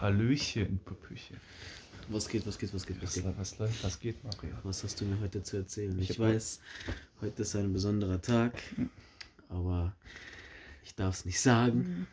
[0.00, 1.36] Hallöchen, Püppchen.
[2.08, 3.24] Was geht, was geht, was geht, was geht?
[3.38, 4.50] Was läuft, was geht, Mario?
[4.62, 5.98] Was hast du mir heute zu erzählen?
[6.00, 6.60] Ich, Ich weiß,
[7.20, 8.52] heute ist ein besonderer Tag,
[9.48, 9.96] aber
[10.84, 12.06] ich darf es nicht sagen.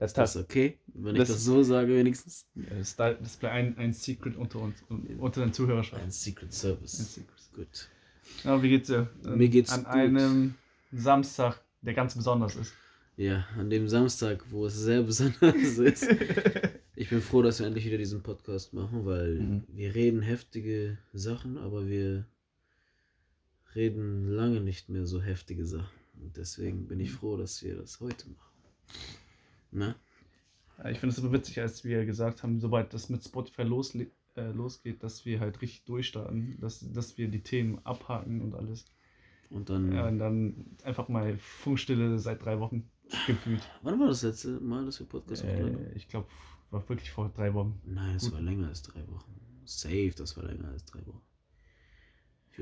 [0.00, 2.46] Das, Das ist okay, wenn ich Das- das so sage wenigstens.
[2.54, 5.84] das, das bleibt ein, ein Secret unter uns, unter den Zuhörern.
[6.00, 7.14] Ein Secret Ein Service.
[7.14, 7.28] Secret.
[7.54, 7.88] Gut.
[8.44, 9.08] Ja, wie geht's dir?
[9.24, 9.92] Mir geht's An gut.
[9.92, 10.54] einem
[10.92, 12.72] Samstag, der ganz besonders ist.
[13.16, 16.06] Ja, an dem Samstag, wo es sehr besonders ist.
[17.00, 19.62] Ich bin froh, dass wir endlich wieder diesen Podcast machen, weil Mhm.
[19.68, 22.26] wir reden heftige Sachen, aber wir
[23.76, 25.96] reden lange nicht mehr so heftige Sachen.
[26.20, 28.52] Und deswegen bin ich froh, dass wir das heute machen.
[29.70, 29.94] Na?
[30.90, 34.50] Ich finde es aber witzig, als wir gesagt haben, sobald das mit Spotify losle äh,
[34.50, 38.86] losgeht, dass wir halt richtig durchstarten, dass, dass wir die Themen abhaken und alles.
[39.50, 42.90] Und dann, Ja, und dann einfach mal Funkstille seit drei Wochen
[43.28, 43.62] gefühlt.
[43.82, 45.44] wann war das letzte Mal, dass wir Podcast?
[45.44, 46.26] Äh, ich glaube,
[46.70, 47.80] war wirklich vor drei Wochen.
[47.84, 49.40] Nein, es war länger als drei Wochen.
[49.64, 51.22] Safe, das war länger als drei Wochen.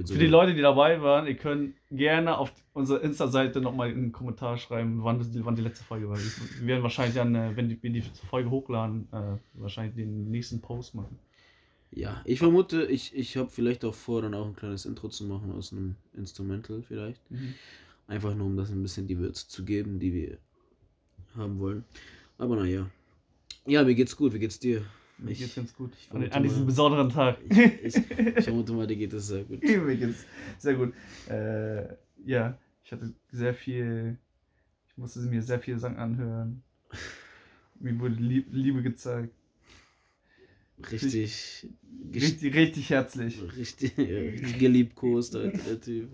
[0.05, 4.59] Für die Leute, die dabei waren, ihr könnt gerne auf unserer Insta-Seite nochmal einen Kommentar
[4.59, 6.19] schreiben, wann, das, wann die letzte Folge war.
[6.19, 10.61] Wir werden wahrscheinlich dann, äh, wenn die, wenn die Folge hochladen, äh, wahrscheinlich den nächsten
[10.61, 11.19] Post machen.
[11.93, 15.25] Ja, ich vermute, ich, ich habe vielleicht auch vor, dann auch ein kleines Intro zu
[15.25, 17.23] machen aus einem Instrumental vielleicht.
[18.07, 20.39] Einfach nur, um das ein bisschen die Würze zu geben, die wir
[21.37, 21.85] haben wollen.
[22.37, 22.91] Aber naja.
[23.67, 24.33] Ja, mir geht's gut.
[24.33, 24.83] Wie geht's dir?
[25.19, 25.91] Mir Ich- geht's ganz gut.
[25.99, 27.39] ich An, an diesem besonderen Tag.
[27.49, 29.63] Ich, ich, ich vermute mal, dir geht es sehr gut.
[29.63, 30.25] Mir geht's
[30.59, 30.93] sehr gut.
[31.29, 31.87] Äh,
[32.25, 34.19] ja, ich hatte sehr viel,
[34.89, 36.63] ich musste mir sehr viele Sachen anhören.
[37.81, 39.33] Mir wurde Lieb Liebe gezeigt.
[40.91, 41.67] Richtig,
[42.15, 43.43] Richtig, richtig herzlich.
[43.57, 46.09] richtig, ja, geliebkost, der Typ.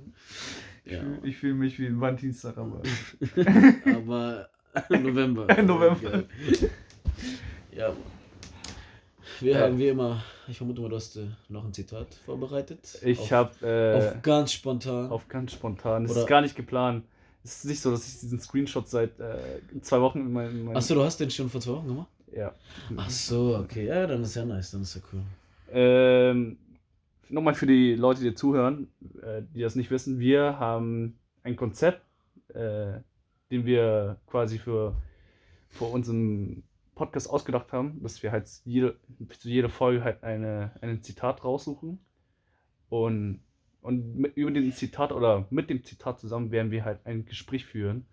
[0.84, 2.82] Ich Ja, fühle ich fühl mich wie ein Valentinstag, aber.
[3.84, 4.48] aber
[4.88, 5.46] November.
[5.62, 6.24] November.
[6.50, 6.68] Ja,
[7.76, 7.96] Mann.
[9.40, 9.60] Wir Ja.
[9.62, 12.98] haben wie immer, ich vermute mal, du hast äh, noch ein Zitat vorbereitet.
[13.04, 15.10] Ich Auf- habe äh, Auf ganz spontan.
[15.10, 16.04] auf ganz spontan.
[16.04, 17.04] Es Oder- ist gar nicht geplant.
[17.44, 19.36] Es ist nicht so, dass ich diesen Screenshot seit äh,
[19.80, 20.50] zwei Wochen in meinem.
[20.58, 22.08] In meinem Achso, du hast den schon vor zwei Wochen gemacht?
[22.32, 22.54] Ja.
[22.96, 23.86] Ach so, okay.
[23.86, 25.20] Ja, dann ist ja nice, dann ist ja cool.
[25.72, 26.58] Ähm,
[27.28, 28.88] Nochmal für die Leute, die zuhören,
[29.22, 32.02] äh, die das nicht wissen, wir haben ein Konzept,
[32.52, 32.98] äh,
[33.50, 34.94] den wir quasi für,
[35.70, 36.62] für unseren
[36.94, 38.96] Podcast ausgedacht haben, dass wir halt jede,
[39.38, 41.98] zu jeder Folge halt eine, ein Zitat raussuchen
[42.88, 43.40] und,
[43.80, 47.64] und mit, über den Zitat oder mit dem Zitat zusammen werden wir halt ein Gespräch
[47.64, 48.06] führen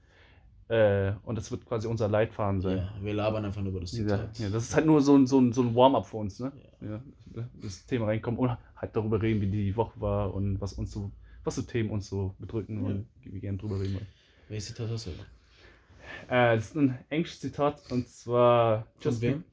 [0.69, 2.77] äh, und das wird quasi unser Leitfaden sein.
[2.77, 4.37] Ja, wir labern einfach nur über das Zitat.
[4.39, 6.51] ja, das ist halt nur so ein, so ein, so ein Warm-up für uns, ne?
[6.81, 7.01] Ja.
[7.35, 10.91] Ja, das Thema reinkommen und halt darüber reden, wie die Woche war und was uns
[10.91, 11.11] so,
[11.43, 12.85] was so Themen uns so bedrücken Ja.
[12.87, 14.07] und wie wir gerne drüber reden wollen.
[14.47, 15.11] Welches Zitat hast du?
[16.27, 19.43] Äh, das ist ein englisches Zitat und zwar Von wem?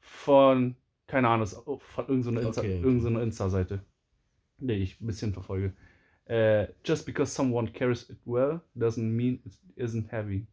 [0.00, 0.76] von,
[1.06, 2.84] keine Ahnung, ist von irgendeiner Insta, Okay, okay.
[2.84, 3.84] irgendeiner Insta-Seite,
[4.58, 5.72] die ich ein bisschen verfolge.
[6.26, 10.46] Äh, just because someone carries it well doesn't mean it isn't heavy.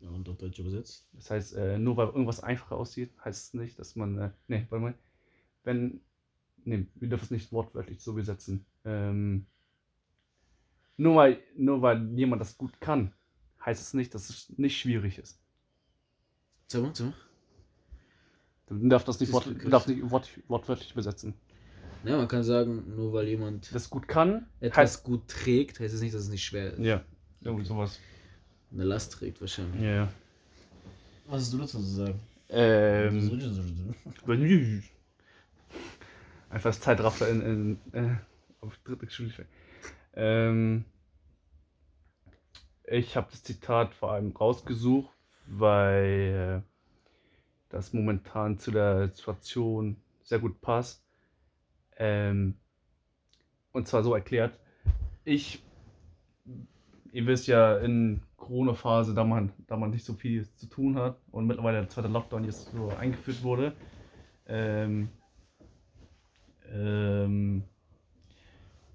[0.00, 1.08] Ja, und auf Deutsch übersetzt.
[1.12, 4.18] Das heißt, äh, nur weil irgendwas einfacher aussieht, heißt es nicht, dass man.
[4.18, 4.94] Äh, nee, warte mal.
[5.62, 6.00] Wenn.
[6.64, 8.64] Nee, wir dürfen es nicht wortwörtlich so übersetzen.
[8.84, 9.46] Ähm,
[10.96, 13.12] nur, weil, nur weil jemand das gut kann,
[13.64, 15.38] heißt es nicht, dass es nicht schwierig ist.
[16.68, 16.92] Sag mal.
[18.66, 21.34] Du darfst das nicht, Das wort, darfst nicht wort, wortwörtlich übersetzen.
[22.04, 25.04] Ja, man kann sagen, nur weil jemand Das gut kann, etwas heißt.
[25.04, 26.80] gut trägt, heißt es nicht, dass es nicht schwer ist.
[26.80, 27.02] Ja,
[27.40, 27.98] irgendwie sowas.
[28.72, 29.80] Eine Last trägt wahrscheinlich.
[29.80, 30.12] Ja, ja.
[31.26, 32.20] Was hast du dazu zu sagen?
[32.50, 33.30] Ähm,
[36.50, 38.16] Einfach das Zeitraffer in, in, äh,
[38.60, 39.46] auf dritte Geschwindigkeit.
[40.14, 40.84] Ähm,
[42.86, 45.14] ich habe das Zitat vor allem rausgesucht,
[45.46, 46.62] weil
[47.68, 51.04] das momentan zu der Situation sehr gut passt.
[51.96, 52.56] Ähm,
[53.72, 54.58] und zwar so erklärt,
[55.24, 55.64] ich,
[57.12, 61.18] ihr wisst ja, in Corona-Phase, da man, da man nicht so viel zu tun hat
[61.30, 63.74] und mittlerweile der zweite Lockdown jetzt so eingeführt wurde,
[64.46, 65.08] ähm,
[66.70, 67.64] ähm,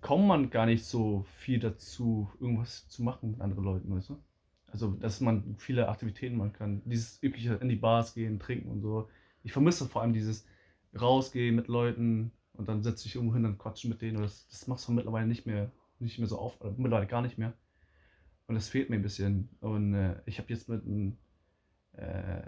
[0.01, 4.19] kommt man gar nicht so viel dazu, irgendwas zu machen mit anderen Leuten, weißt du?
[4.68, 6.81] Also, dass man viele Aktivitäten machen kann.
[6.86, 9.10] Dieses übliche in die Bars gehen, trinken und so.
[9.44, 10.46] Ich vermisse vor allem dieses
[11.00, 14.22] rausgehen mit Leuten und dann setze ich irgendwo hin und quatschen mit denen.
[14.22, 17.38] Das, das machst du mittlerweile nicht mehr, nicht mehr so oft, oder mittlerweile gar nicht
[17.38, 17.54] mehr.
[18.48, 19.50] Und das fehlt mir ein bisschen.
[19.62, 21.18] Und äh, ich habe jetzt mit einem
[21.94, 22.42] äh,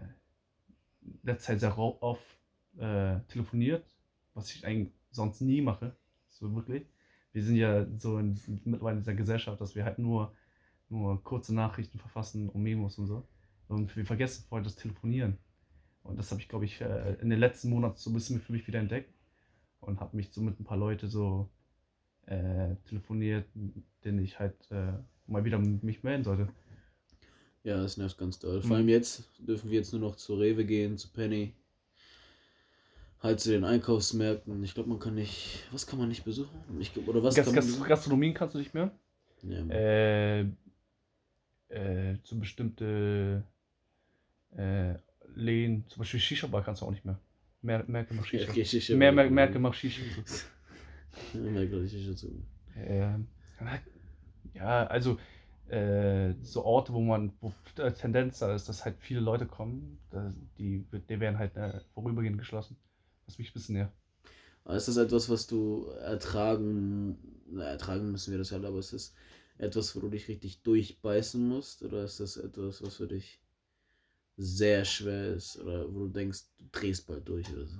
[1.24, 2.26] letzter Zeit sehr rau- oft
[2.78, 3.86] äh, telefoniert,
[4.34, 5.96] was ich eigentlich sonst nie mache.
[6.30, 6.86] So wirklich.
[7.34, 10.34] Wir sind ja so in, mittlerweile in dieser Gesellschaft, dass wir halt nur,
[10.90, 13.28] nur kurze Nachrichten verfassen und Memos und so.
[13.68, 15.38] Und wir vergessen vorher das Telefonieren.
[16.04, 18.52] Und das habe ich, glaube ich, äh, in den letzten Monaten so ein bisschen für
[18.52, 19.14] mich wieder entdeckt.
[19.80, 21.50] Und habe mich so mit ein paar Leuten so
[22.26, 23.48] äh, telefoniert,
[24.04, 24.94] denen ich halt äh,
[25.28, 26.50] mal wieder mich melden sollte.
[27.64, 28.62] Ja, das nervt ganz doll.
[28.62, 31.54] Vor allem jetzt dürfen wir jetzt nur noch zu Rewe gehen, zu Penny.
[33.22, 34.64] Halt zu den Einkaufsmärkten.
[34.64, 35.68] Ich glaube, man kann nicht.
[35.72, 36.60] Was kann man nicht besuchen?
[36.80, 37.88] Ich, oder was Gast kann besuchen?
[37.88, 38.92] Gastronomien kannst du nicht mehr.
[39.44, 39.66] Ja.
[39.70, 40.42] Äh,
[41.70, 43.44] äh, zu bestimmte
[44.58, 44.96] äh,
[45.36, 47.20] Läden, zum Beispiel Shisha-Bar kannst du auch nicht mehr.
[47.62, 48.50] Mer Merke macht Shisha.
[48.50, 49.26] Okay, Shisha Mer Bar.
[49.26, 50.02] Mer Merke macht Shisha.
[51.34, 52.42] Ja, Merke Shisha zu.
[52.76, 53.28] Ähm,
[54.54, 55.20] ja, also
[55.68, 60.00] äh, so Orte, wo man, wo Tendenz da ist, dass halt viele Leute kommen,
[60.58, 62.78] die, die werden halt äh, vorübergehend geschlossen.
[63.32, 63.88] Was mich ein bisschen.
[64.64, 67.18] Aber ist das etwas, was du ertragen,
[67.50, 69.14] na, ertragen müssen wir das halt, aber ist das
[69.58, 71.82] etwas, wo du dich richtig durchbeißen musst?
[71.84, 73.42] Oder ist das etwas, was für dich
[74.38, 75.58] sehr schwer ist?
[75.60, 77.80] Oder wo du denkst, du drehst bald durch oder so?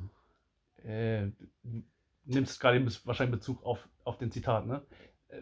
[0.88, 1.28] Äh,
[1.64, 1.84] du
[2.26, 4.82] nimmst gerade wahrscheinlich Bezug auf, auf den Zitat, ne?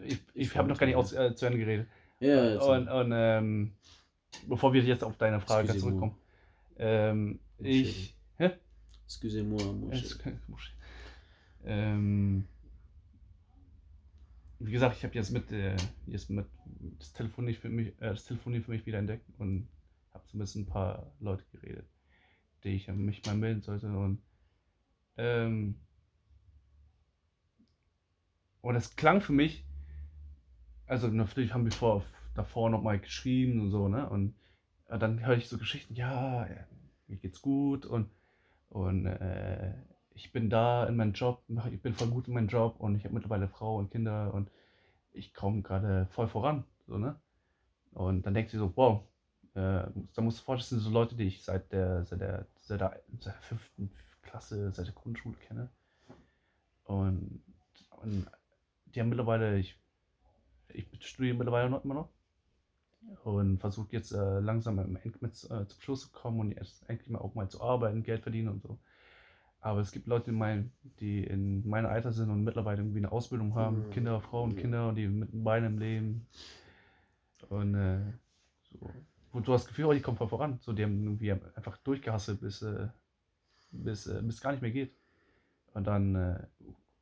[0.04, 1.88] Ich, ich habe noch gar nicht aus, äh, zu Ende geredet.
[2.20, 3.72] Ja, jetzt- Und, und ähm,
[4.46, 6.16] bevor wir jetzt auf deine Frage zurückkommen.
[6.76, 8.14] Ähm, ich.
[8.36, 8.52] Hä?
[9.10, 9.92] Excusez-moi, mon.
[11.64, 12.46] Ähm,
[14.60, 15.76] wie gesagt, ich habe jetzt mit, äh,
[16.06, 16.46] jetzt mit
[17.00, 19.68] das Telefonieren für mich, äh, das Telefonieren für mich wieder entdeckt und
[20.14, 21.88] habe so ein paar Leute geredet,
[22.62, 24.22] die ich mich mal melden sollte und
[25.16, 25.74] ähm,
[28.60, 29.64] und es klang für mich,
[30.86, 32.04] also natürlich haben wir vor,
[32.36, 34.08] davor noch mal geschrieben und so, ne?
[34.08, 34.36] Und
[34.86, 36.46] äh, dann höre ich so Geschichten, ja,
[37.08, 38.08] mir geht's gut und,
[38.70, 39.74] und äh,
[40.14, 43.04] ich bin da in meinem Job, ich bin voll gut in meinem Job und ich
[43.04, 44.50] habe mittlerweile Frau und Kinder und
[45.12, 47.16] ich komme gerade voll voran, so, ne?
[47.92, 49.02] Und dann denkst du so, wow,
[49.54, 49.84] äh,
[50.14, 52.80] da musst du vorstellen, das sind so Leute, die ich seit der, seit der, seit
[52.80, 53.90] der, seit der fünften
[54.22, 55.68] Klasse, seit der Grundschule kenne.
[56.84, 57.42] Und,
[58.02, 58.26] und
[58.86, 59.76] die haben mittlerweile, ich,
[60.68, 62.08] ich studiere mittlerweile noch immer noch
[63.24, 66.88] und versuche jetzt äh, langsam im End mit äh, zum Schluss zu kommen und jetzt
[66.88, 68.78] endlich mal auch mal zu arbeiten, Geld verdienen und so.
[69.60, 73.12] Aber es gibt Leute, in mein, die in meinem Alter sind und mittlerweile irgendwie eine
[73.12, 73.90] Ausbildung haben, Mhm.
[73.90, 74.60] Kinder, Frauen, Ja.
[74.60, 76.26] Kinder und die mit beiden im Leben.
[77.48, 78.00] Und äh,
[78.62, 78.90] so.
[79.32, 80.58] Wo du hast das Gefühl, oh, die kommen voll voran.
[80.60, 82.88] So, die haben irgendwie einfach durchgehasselt, bis, äh,
[83.70, 84.92] bis, äh, bis es gar nicht mehr geht.
[85.72, 86.46] Und dann äh,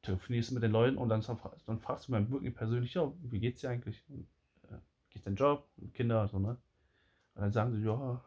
[0.02, 1.24] telefonierst du mit den Leuten und dann,
[1.66, 4.04] dann fragst du mal wirklich persönlich, ja, wie geht's dir eigentlich?
[4.08, 4.26] Und,
[5.08, 5.66] äh, geht's dein Job?
[5.94, 6.56] Kinder, so, ne?
[7.34, 8.22] Und dann sagen sie, ja,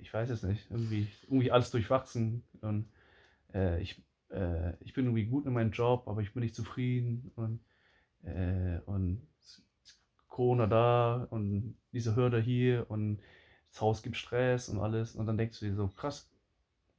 [0.00, 2.88] ich weiß es nicht, irgendwie, irgendwie alles durchwachsen und
[3.54, 7.32] äh, ich, äh, ich bin irgendwie gut in meinem Job, aber ich bin nicht zufrieden
[7.36, 7.60] und,
[8.22, 9.26] äh, und
[10.28, 13.20] Corona da und diese Hürde hier und
[13.70, 16.30] das Haus gibt Stress und alles und dann denkst du dir so, krass,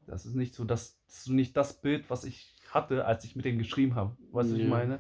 [0.06, 3.36] das ist nicht so das, das ist nicht das Bild, was ich hatte, als ich
[3.36, 4.18] mit denen geschrieben habe.
[4.32, 5.00] Weißt du, was ich meine?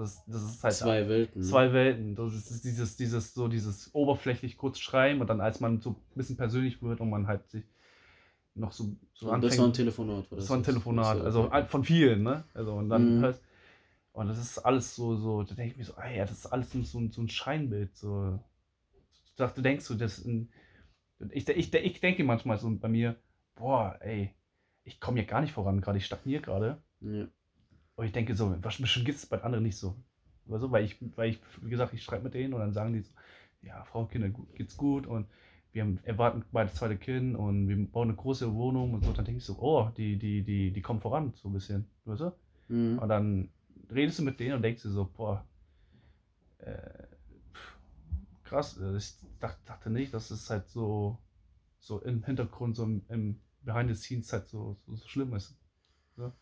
[0.00, 1.42] Das, das ist halt Zwei Welten.
[1.42, 1.46] ne?
[1.48, 2.14] zwei Welten.
[2.16, 5.96] Das ist dieses, dieses, so dieses oberflächlich kurz schreiben und dann als man so ein
[6.14, 7.64] bisschen persönlich wird und man halt sich
[8.54, 10.26] noch so, so Und das war ein Telefonat.
[10.30, 12.44] das war ein Telefonat, Das also von vielen, ne?
[12.54, 13.20] Also und dann Mhm.
[13.20, 13.42] hörst
[14.12, 16.46] und das ist alles so, so, da denke ich mir so, ah ja, das ist
[16.46, 18.40] alles so, ein- so ein Scheinbild, so.
[19.36, 20.50] Du dacht- Du denkst so, das ein,
[21.30, 23.16] ich, ich, ich denke manchmal so bei mir,
[23.54, 24.34] boah, ey,
[24.84, 26.82] ich komme hier gar nicht voran, gerade ich stagniere gerade.
[27.00, 27.28] ja.
[28.00, 29.94] Und ich denke so, was bestimmt gibt es bei anderen nicht so.
[30.46, 32.94] Oder so, weil ich, weil ich, wie gesagt, ich schreibe mit denen und dann sagen
[32.94, 33.12] die so,
[33.60, 35.26] ja, Frau und Kinder geht's gut und
[35.72, 39.12] wir haben, erwarten beide zweite Kind und wir bauen eine große Wohnung und so.
[39.12, 41.90] Dann denke ich so, oh, die, die, die, die kommen voran, so ein bisschen.
[42.06, 42.32] Weißt du?
[42.68, 43.00] Mhm.
[43.00, 43.50] Und dann
[43.90, 45.44] redest du mit denen und denkst dir so, boah,
[46.56, 47.04] äh,
[47.52, 47.78] pff,
[48.44, 51.18] krass, äh, ich dachte, dachte nicht, dass es halt so,
[51.78, 55.54] so im Hintergrund, so im, im Behind the Scenes halt so, so, so schlimm ist.
[56.16, 56.32] So.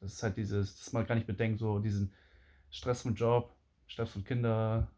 [0.00, 2.12] Das ist halt dieses, dass man gar nicht bedenkt, so diesen
[2.70, 3.54] Stress vom Job,
[3.86, 4.88] Stress von Kindern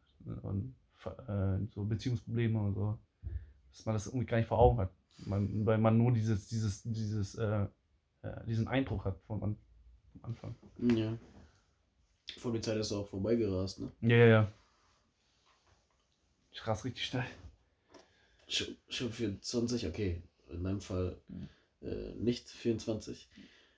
[0.42, 2.98] und äh, so Beziehungsprobleme und so,
[3.72, 4.90] dass man das irgendwie gar nicht vor Augen hat.
[5.18, 7.66] Man, weil man nur dieses, dieses, dieses, äh,
[8.22, 9.56] äh, diesen Eindruck hat von an,
[10.14, 10.54] am Anfang.
[10.78, 11.16] Ja.
[12.38, 13.92] Vor die Zeit ist auch vorbeigerast, ne?
[14.02, 14.52] Ja, ja, ja.
[16.52, 17.26] Ich ras richtig schnell.
[18.48, 20.22] Schon, schon 24, okay.
[20.50, 21.16] In meinem Fall
[21.82, 23.28] äh, nicht 24.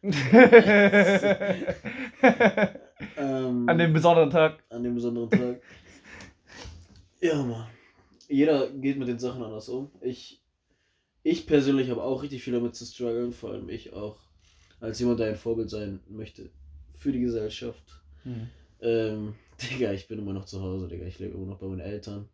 [0.03, 0.13] Ähm,
[3.69, 4.63] An dem besonderen Tag.
[4.71, 5.63] an dem besonderen Tag.
[7.21, 7.67] ja, Mann.
[8.29, 9.91] Jeder geht mit den Sachen anders um.
[10.01, 10.43] Ich,
[11.23, 14.19] ich persönlich habe auch richtig viel damit zu strugglen, vor allem ich auch.
[14.81, 16.51] Als jemand, der ein Vorbild sein möchte
[16.97, 18.03] für die Gesellschaft.
[18.25, 18.49] Hm.
[18.81, 21.07] Ähm, Digga, ich bin immer noch zu Hause, Digga.
[21.07, 22.29] Ich lebe immer noch bei meinen Eltern.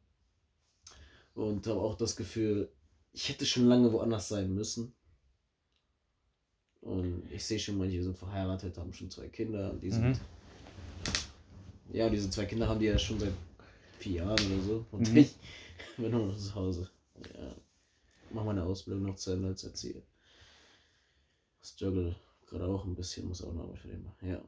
[1.34, 2.70] Und habe auch das Gefühl,
[3.12, 4.94] ich hätte schon lange woanders sein müssen.
[6.80, 9.74] Und ich sehe schon, manche sind verheiratet, haben schon zwei Kinder.
[9.74, 10.10] Die sind.
[10.10, 10.20] Mhm.
[11.92, 13.32] Ja, diese zwei Kinder haben die ja schon seit
[13.98, 14.86] vier Jahren oder so.
[14.92, 15.16] Und mhm.
[15.18, 15.34] ich
[15.96, 16.90] bin nur noch zu Hause.
[17.16, 17.54] Ja.
[18.30, 20.02] Mach meine Ausbildung noch zu Ende als Erzieher.
[21.62, 22.14] Struggle
[22.46, 24.28] gerade auch ein bisschen, muss auch noch Arbeit für den machen.
[24.28, 24.40] Ja.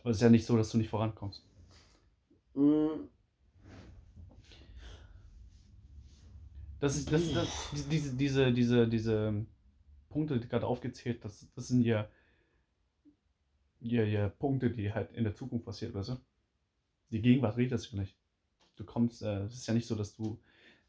[0.00, 1.42] Aber es ist ja nicht so, dass du nicht vorankommst.
[2.54, 3.08] Mhm.
[6.80, 7.48] Das ist, das, das,
[7.90, 9.46] diese, diese, diese, diese
[10.08, 12.08] Punkte, die gerade aufgezählt, das, das sind ja,
[13.80, 16.16] ja, ja Punkte, die halt in der Zukunft passieren, weißt du?
[17.10, 18.16] Die Gegenwart redet das ja nicht.
[18.76, 20.38] Du kommst, äh, es ist ja nicht so, dass du,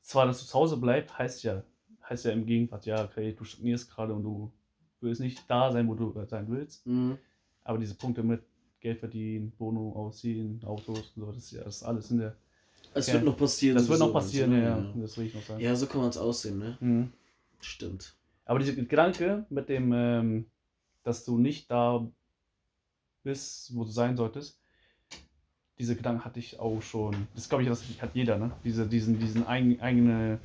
[0.01, 1.63] zwar, dass du zu Hause bleibst, heißt ja,
[2.09, 4.51] heißt ja im Gegenwart, ja, okay, du stagnierst gerade und du
[5.01, 6.85] willst nicht da sein, wo du sein willst.
[6.85, 7.17] Mhm.
[7.63, 8.41] Aber diese Punkte mit
[8.79, 12.35] Geld verdienen, Wohnung ausziehen, Autos und so, das ist ja das alles in der.
[12.93, 13.77] Es ja, wird noch passieren.
[13.77, 15.61] Das wird noch passieren, ja, ja, Das will ich noch sagen.
[15.61, 16.77] Ja, so kann man es aussehen, ne?
[16.79, 17.13] Mhm.
[17.59, 18.15] Stimmt.
[18.49, 20.49] Aber dieser Gedanke mit dem, ähm,
[21.03, 22.09] dass du nicht da
[23.21, 24.59] bist, wo du sein solltest,
[25.77, 27.27] diese Gedanken hatte ich auch schon.
[27.35, 28.51] Das glaube ich, das hat jeder, ne?
[28.63, 30.39] Diese, diesen, diesen ein, eigene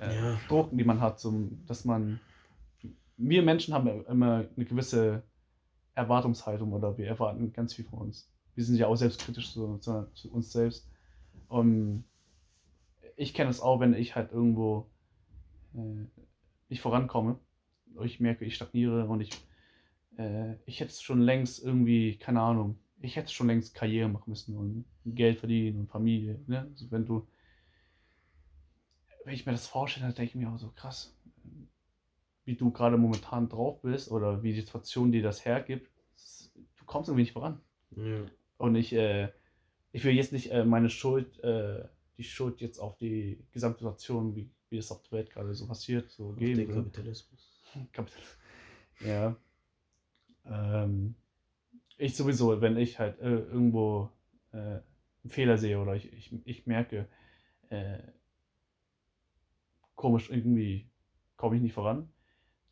[0.00, 0.40] äh, ja.
[0.48, 2.18] Druck, die man hat, zum, dass man.
[3.18, 5.22] Wir Menschen haben immer eine gewisse
[5.94, 8.32] Erwartungshaltung oder wir erwarten ganz viel von uns.
[8.54, 10.88] Wir sind ja auch selbstkritisch zu, zu, zu uns selbst.
[11.48, 12.04] Und
[13.16, 14.88] ich kenne es auch, wenn ich halt irgendwo
[15.74, 16.06] äh,
[16.68, 17.38] nicht vorankomme.
[18.02, 19.30] Ich merke, ich stagniere und ich,
[20.16, 24.30] äh, ich hätte es schon längst irgendwie, keine Ahnung, ich hätte schon längst Karriere machen
[24.30, 26.40] müssen und Geld verdienen und Familie.
[26.46, 26.68] Ne?
[26.70, 27.26] Also wenn du,
[29.24, 31.16] wenn ich mir das vorstelle, dann denke ich mir auch so krass,
[32.44, 35.90] wie du gerade momentan drauf bist oder wie die Situation dir das hergibt,
[36.76, 37.60] du kommst irgendwie nicht voran.
[37.96, 38.24] Ja.
[38.56, 39.28] Und ich, äh,
[39.92, 44.50] ich will jetzt nicht äh, meine Schuld, äh, die Schuld jetzt auf die Gesamtsituation, wie,
[44.70, 46.58] wie es auf der Welt gerade so passiert, so geben.
[46.58, 47.60] Den Kapitalismus.
[47.92, 48.38] Kapitalismus.
[49.00, 49.36] Ja.
[50.44, 51.14] Ähm,
[51.96, 54.10] ich sowieso, wenn ich halt äh, irgendwo
[54.52, 57.08] äh, einen Fehler sehe oder ich, ich, ich merke,
[57.70, 57.98] äh,
[59.94, 60.88] komisch, irgendwie
[61.36, 62.08] komme ich nicht voran,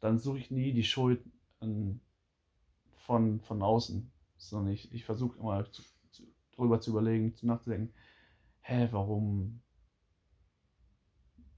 [0.01, 1.21] dann suche ich nie die Schuld
[1.61, 2.01] an,
[2.97, 6.23] von, von außen, sondern ich, ich versuche immer zu, zu,
[6.53, 7.93] drüber zu überlegen, zu nachzudenken,
[8.61, 9.61] hä, warum,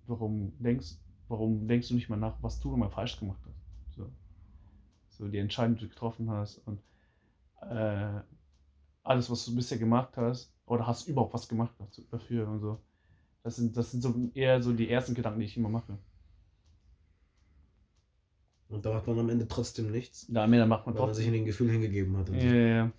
[0.09, 0.97] warum denkst,
[1.29, 3.97] warum denkst du nicht mal nach, was du mal falsch gemacht hast?
[3.97, 4.11] So,
[5.09, 6.81] so die Entscheidung, die du getroffen hast und
[7.63, 8.21] äh,
[9.03, 11.75] alles, was du bisher gemacht hast, oder hast du überhaupt was gemacht
[12.11, 12.81] dafür und so.
[13.43, 15.99] Das sind, das sind so eher so die ersten Gedanken, die ich immer mache.
[18.69, 20.27] Und da macht man am Ende trotzdem nichts.
[20.29, 21.07] Da am Ende macht man weil trotzdem.
[21.07, 22.29] man sich in den Gefühl hingegeben hat.
[22.29, 22.93] Ja, ja, ja.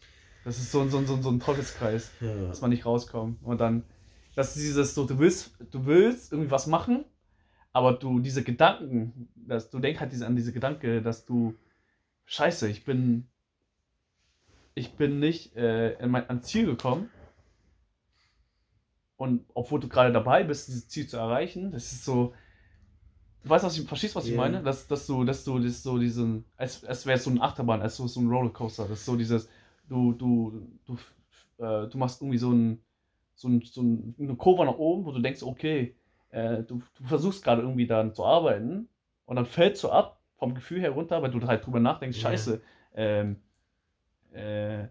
[0.43, 2.47] Das ist so, so, so, so ein Teufelskreis, ja.
[2.47, 3.43] dass man nicht rauskommt.
[3.43, 3.83] Und dann,
[4.39, 7.03] das ist dieses so, du willst, du willst irgendwie was machen,
[7.73, 11.55] aber du diese Gedanken, dass du denkst halt an diese Gedanke, dass du,
[12.23, 13.27] scheiße, ich bin
[14.75, 17.09] ich bin nicht äh, in mein, ans Ziel gekommen.
[19.17, 22.33] Und obwohl du gerade dabei bist, dieses Ziel zu erreichen, das ist so.
[23.43, 24.31] Du weißt, was ich verstehst, was yeah.
[24.31, 24.63] ich meine?
[24.63, 27.81] Dass, dass du, dass du, dass so diesen, als, als wäre es so ein Achterbahn,
[27.81, 28.87] als so, so ein Rollercoaster.
[28.87, 29.49] Das ist so dieses,
[29.89, 30.93] du, du, du,
[31.57, 32.81] äh, du machst irgendwie so, ein,
[33.39, 35.95] so, ein, so eine Kurve nach oben, wo du denkst, okay,
[36.31, 38.89] äh, du, du versuchst gerade irgendwie dann zu arbeiten
[39.25, 42.31] und dann fällst du ab vom Gefühl her runter, weil du halt drüber nachdenkst, yeah.
[42.31, 42.61] scheiße,
[42.95, 43.37] ähm,
[44.33, 44.87] äh,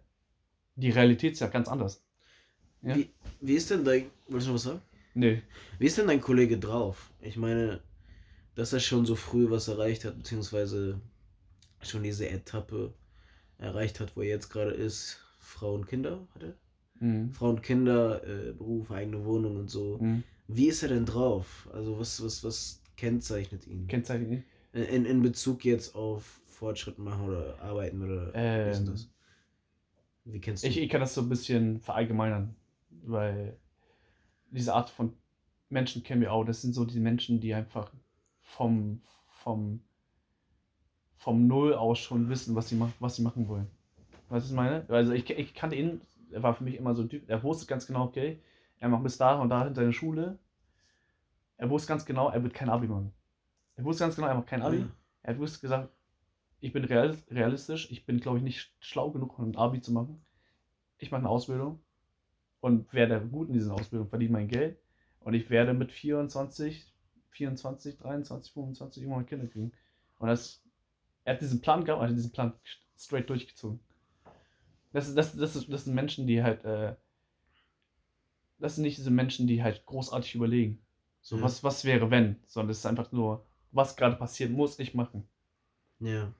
[0.77, 2.03] die Realität ist ja ganz anders.
[2.81, 2.97] Ja?
[2.97, 4.11] Wie, wie ist denn dein.
[4.29, 4.81] Wolltest du was sagen?
[5.13, 5.43] Nee.
[5.79, 7.11] Wie ist denn dein Kollege drauf?
[7.21, 7.81] Ich meine,
[8.55, 11.01] dass er schon so früh was erreicht hat, beziehungsweise
[11.83, 12.95] schon diese Etappe
[13.59, 15.23] erreicht hat, wo er jetzt gerade ist.
[15.39, 16.55] Frau und Kinder hat er?
[17.01, 17.33] Mhm.
[17.33, 19.99] Frau und Kinder, äh, Beruf, eigene Wohnung und so.
[20.01, 20.23] Mhm.
[20.49, 21.69] Wie ist er denn drauf?
[21.73, 23.87] Also was, was, was kennzeichnet ihn?
[23.87, 24.45] Kennzeichnet ihn?
[24.73, 29.09] In, in Bezug jetzt auf Fortschritt machen oder arbeiten oder ähm, ist das?
[30.25, 30.69] Wie kennst du?
[30.69, 32.55] Ich, ich kann das so ein bisschen verallgemeinern,
[33.05, 33.57] weil
[34.51, 35.13] diese Art von
[35.71, 36.45] Menschen kennen wir auch.
[36.45, 37.91] Das sind so die Menschen, die einfach
[38.41, 39.81] vom, vom,
[41.17, 43.69] vom Null aus schon wissen, was sie, mach, was sie machen wollen.
[44.29, 44.85] Weißt du, was ich meine?
[44.89, 46.01] Also ich, ich kannte ihn,
[46.31, 48.43] er war für mich immer so ein Typ, er wusste ganz genau, okay,
[48.79, 50.39] er macht bis da und da in seine Schule.
[51.57, 53.13] Er wusste ganz genau, er wird kein Abi machen.
[53.75, 54.79] Er wusste ganz genau, er macht kein Abi.
[54.79, 54.89] Ja.
[55.23, 55.93] Er hat wusste gesagt,
[56.61, 60.25] ich bin realistisch, ich bin, glaube ich, nicht schlau genug, um ein Abi zu machen.
[60.99, 61.81] Ich mache eine Ausbildung
[62.61, 64.79] und werde gut in dieser Ausbildung, verdiene mein Geld
[65.21, 66.93] und ich werde mit 24,
[67.31, 69.73] 24, 23, 25 irgendwann Kinder kriegen.
[70.19, 70.65] Und das,
[71.25, 72.53] er hat diesen Plan gehabt, er hat diesen Plan
[72.97, 73.81] straight durchgezogen.
[74.93, 76.95] Das, das, das, ist, das sind Menschen, die halt, äh,
[78.59, 80.81] das sind nicht diese Menschen, die halt großartig überlegen.
[81.21, 81.43] So, Ja.
[81.43, 82.37] was, was wäre, wenn?
[82.47, 85.29] Sondern es ist einfach nur, was gerade passiert, muss ich machen.
[86.01, 86.33] Ja.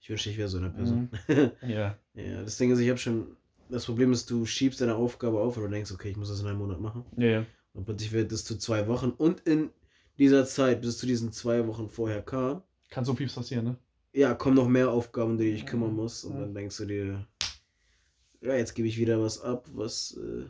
[0.00, 1.10] Ich wünschte, ich wäre so eine Person.
[1.62, 1.98] Ja.
[2.14, 3.36] ja, das Ding ist, ich habe schon.
[3.68, 6.40] Das Problem ist, du schiebst deine Aufgabe auf und du denkst, okay, ich muss das
[6.40, 7.04] in einem Monat machen.
[7.16, 7.46] Ja, ja.
[7.72, 9.10] Und plötzlich wird es zu zwei Wochen.
[9.10, 9.70] Und in
[10.18, 13.76] dieser Zeit, bis es zu diesen zwei Wochen vorher kam, Kann so viel passieren, ne?
[14.12, 16.24] ja, kommen noch mehr Aufgaben, die du dich kümmern musst.
[16.24, 16.40] Und Ja.
[16.40, 17.26] dann denkst du dir,
[18.40, 20.46] ja, jetzt gebe ich wieder was ab, was äh,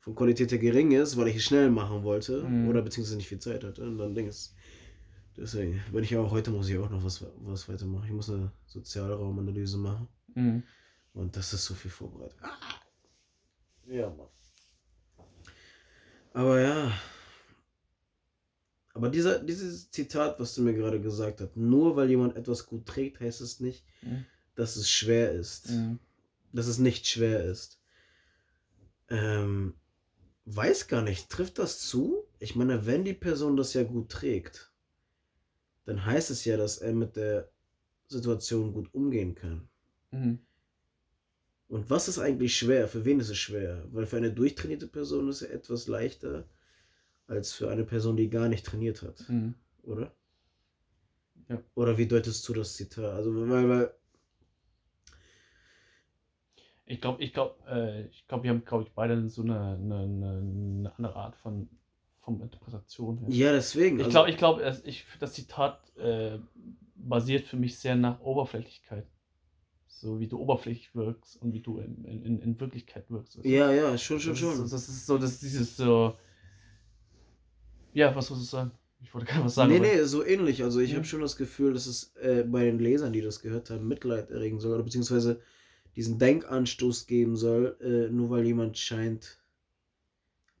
[0.00, 2.42] von Qualität her gering ist, weil ich es schnell machen wollte.
[2.42, 2.68] Mhm.
[2.68, 3.82] Oder beziehungsweise nicht viel Zeit hatte.
[3.84, 4.50] Und dann denkst
[5.36, 8.06] deswegen, wenn ich auch heute muss ich auch noch was, was weitermachen.
[8.06, 10.08] Ich muss eine Sozialraumanalyse machen.
[10.34, 10.62] Mhm.
[11.12, 12.38] Und das ist so viel vorbereitet.
[12.42, 12.58] Ah!
[13.86, 14.28] Ja, Mann.
[16.32, 16.92] Aber ja.
[18.94, 22.86] Aber dieser, dieses Zitat, was du mir gerade gesagt hast, nur weil jemand etwas gut
[22.86, 24.24] trägt, heißt es nicht, Mhm.
[24.54, 25.70] dass es schwer ist.
[25.70, 25.98] Mhm.
[26.52, 27.80] Dass es nicht schwer ist.
[29.08, 29.74] Ähm,
[30.44, 32.24] weiß gar nicht, trifft das zu?
[32.38, 34.72] Ich meine, wenn die Person das ja gut trägt,
[35.84, 37.50] dann heißt es ja, dass er mit der
[38.08, 39.68] Situation gut umgehen kann.
[40.10, 40.40] Mhm.
[41.68, 42.88] Und was ist eigentlich schwer?
[42.88, 43.86] Für wen ist es schwer?
[43.92, 46.48] Weil für eine durchtrainierte Person ist es etwas leichter
[47.28, 49.54] als für eine Person, die gar nicht trainiert hat, Mhm.
[49.82, 50.12] oder?
[51.48, 51.62] Ja.
[51.74, 53.04] Oder wie deutest du das Zitat?
[53.04, 53.94] Also, weil, weil
[56.90, 59.94] Ich glaube, ich glaube, äh, ich glaube, wir haben, glaube ich, beide so eine, eine,
[60.00, 61.68] eine, andere Art von,
[62.20, 63.18] von Interpretation.
[63.18, 63.28] her.
[63.30, 63.98] ja, deswegen.
[64.00, 66.38] Ich also- glaube, ich glaube, ich, das Zitat äh,
[66.96, 69.06] basiert für mich sehr nach Oberflächlichkeit.
[69.86, 73.36] So wie du oberflächlich wirkst und wie du in, in, in- Wirklichkeit wirkst.
[73.36, 73.48] du?
[73.48, 74.58] Ja, ja, schon, schon, schon.
[74.58, 76.16] Das ist so, das ist dieses so.
[77.92, 78.70] Ja, was sollst du sagen?
[79.02, 79.70] Ich wollte gerade was sagen.
[79.72, 80.62] nee, nee, so ähnlich.
[80.64, 80.96] Also ich Ja.
[80.96, 84.30] habe schon das Gefühl, dass es äh, bei den Lesern, die das gehört haben, Mitleid
[84.30, 85.40] erregen soll, oder beziehungsweise
[85.96, 89.42] diesen Denkanstoß geben soll, äh, nur weil jemand scheint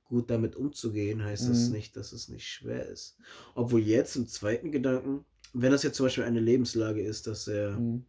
[0.04, 1.74] gut damit umzugehen, heißt das Mhm.
[1.76, 3.16] nicht, dass es nicht schwer ist.
[3.54, 7.76] Obwohl jetzt im zweiten Gedanken, wenn das jetzt zum Beispiel eine Lebenslage ist, dass er
[7.78, 8.04] Mhm.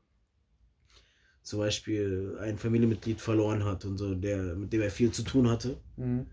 [1.44, 5.50] zum Beispiel ein Familienmitglied verloren hat und so, der, mit dem er viel zu tun
[5.50, 6.26] hatte, Mhm.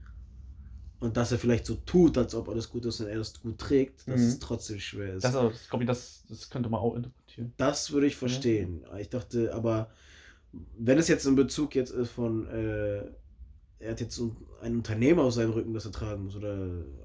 [1.00, 3.58] und dass er vielleicht so tut, als ob alles gut ist und er das gut
[3.58, 4.28] trägt, dass Mhm.
[4.28, 5.24] es trotzdem schwer ist.
[5.24, 7.52] Das, aber, das, ich, das, das könnte man auch interpretieren.
[7.56, 8.84] Das würde ich verstehen.
[8.98, 9.90] Ich dachte, aber
[10.52, 13.02] wenn es jetzt in Bezug jetzt ist von, äh,
[13.80, 14.18] er hat jetzt
[14.62, 16.54] ein Unternehmer auf seinem Rücken, das er tragen muss, oder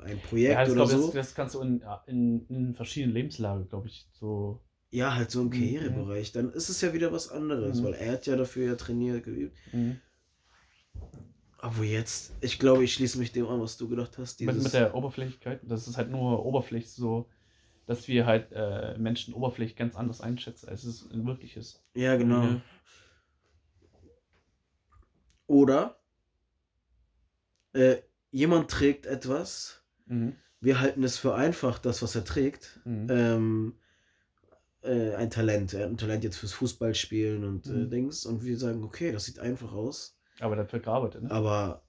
[0.03, 1.06] ein Projekt Ja, das, oder glaub, so.
[1.08, 4.60] das, das kannst du in, in, in verschiedenen Lebenslagen, glaube ich, so.
[4.89, 5.51] ja, halt so im Mhm.
[5.51, 6.32] Karrierebereich.
[6.32, 7.84] Dann ist es ja wieder was anderes, Mhm.
[7.86, 9.56] weil er hat ja dafür ja trainiert, geübt.
[9.71, 9.97] Mhm.
[11.60, 14.41] Aber jetzt, ich glaube, ich schließe mich dem an, was du gedacht hast.
[14.41, 17.29] Mit, mit der Oberflächlichkeit, das ist halt nur oberflächlich so,
[17.86, 21.82] dass wir halt äh, Menschen oberflächlich ganz anders einschätzen, als es wirklich ist.
[21.93, 22.43] ja, genau.
[22.43, 22.62] Ja.
[25.47, 25.99] Oder
[27.73, 27.97] äh,
[28.32, 30.36] jemand trägt etwas, Mhm.
[30.60, 32.82] wir halten es für einfach, das, was er trägt.
[32.86, 33.08] Mhm.
[33.10, 33.73] ähm,
[34.82, 35.73] äh, ein Talent.
[35.73, 37.89] Er hat ein Talent jetzt fürs Fußballspielen und äh, Mhm.
[37.89, 38.25] Dings.
[38.25, 40.17] Und wir sagen, okay, das sieht einfach aus.
[40.39, 41.32] Aber dafür gearbeitet, ne?
[41.32, 41.84] Aber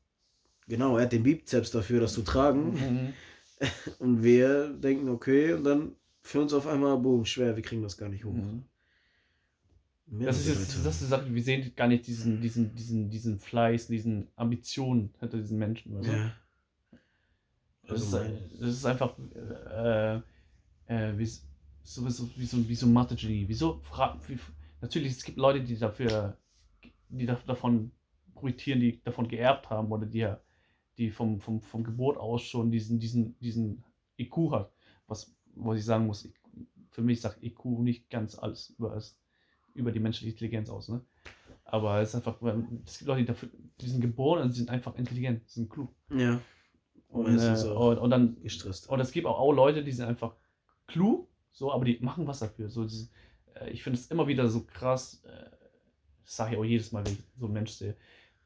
[0.68, 2.74] genau, er hat den Bizeps dafür, das zu tragen.
[2.74, 3.14] Mhm.
[3.98, 7.96] Und wir denken, okay, und dann für uns auf einmal, boom, schwer, wir kriegen das
[7.96, 8.32] gar nicht hoch.
[8.34, 8.64] Mhm.
[10.06, 13.38] Das ist, jetzt, das ist die Sache, wir sehen gar nicht diesen, diesen, diesen, diesen
[13.38, 15.92] Fleiß, diesen Ambitionen hinter diesen Menschen.
[16.02, 16.02] Du?
[16.10, 16.32] ja.
[17.86, 18.12] Das, ist,
[18.60, 20.16] das ist einfach äh,
[20.86, 23.44] äh, wie, so, wie, so, wie so ein Mathe-Genie.
[23.48, 23.82] Wieso?
[24.26, 24.38] Wie,
[24.80, 26.36] natürlich, es gibt Leute, die dafür,
[27.08, 27.90] die da, davon
[28.34, 30.40] profitieren, die davon geerbt haben oder die, ja-
[30.96, 33.84] die vom, vom, vom Geburt aus schon diesen, diesen, diesen
[34.18, 34.72] IQ hat.
[35.06, 36.28] Was, was ich sagen muss,
[36.90, 39.18] für mich sagt IQ nicht ganz alles über, alles
[39.74, 40.88] über die menschliche Intelligenz aus.
[40.88, 41.00] Ne?
[41.64, 42.40] Aber es ist einfach,
[42.84, 43.48] es gibt Leute, die dafür,
[43.80, 45.92] die sind geboren und sind einfach intelligent, sind klug.
[46.10, 46.40] Ja,
[47.08, 47.90] Und, äh, Meistens auch.
[47.90, 48.88] und, und dann gestresst.
[48.88, 50.34] und es gibt auch, auch Leute, die sind einfach
[50.87, 52.68] klug, so, aber die machen was dafür.
[52.68, 53.10] So, dieses,
[53.54, 55.50] äh, ich finde es immer wieder so krass, äh,
[56.22, 57.96] das sage ich auch jedes Mal, wenn ich so einen Mensch sehe.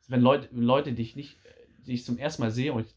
[0.08, 2.94] Wenn Leute, Leute die ich nicht, äh, die ich zum ersten Mal sehe und, ich,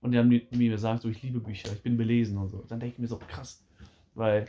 [0.00, 2.48] und die haben mir die mir sagen, so, ich liebe Bücher, ich bin belesen und
[2.48, 3.64] so, dann denke ich mir so, krass.
[4.14, 4.48] Weil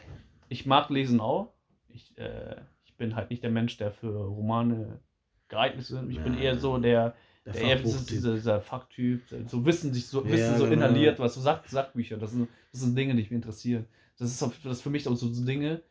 [0.50, 1.54] ich mag lesen auch.
[1.90, 2.56] Ich, äh,
[2.96, 5.02] ich bin halt nicht der Mensch, der für Romane
[5.50, 5.92] geeignet ist.
[5.92, 6.40] Ich bin Ja.
[6.40, 7.14] eher so der,
[7.46, 10.76] Der der eher dieser, dieser Fachtyp, so Wissen sich so, Ja, Wissen so genau.
[10.76, 13.86] inhaliert, was du sagst, Sachbücher, das sind, das sind Dinge, die mich interessieren.
[14.18, 15.82] Das ist, auch- das für mich auch so, so Dinge,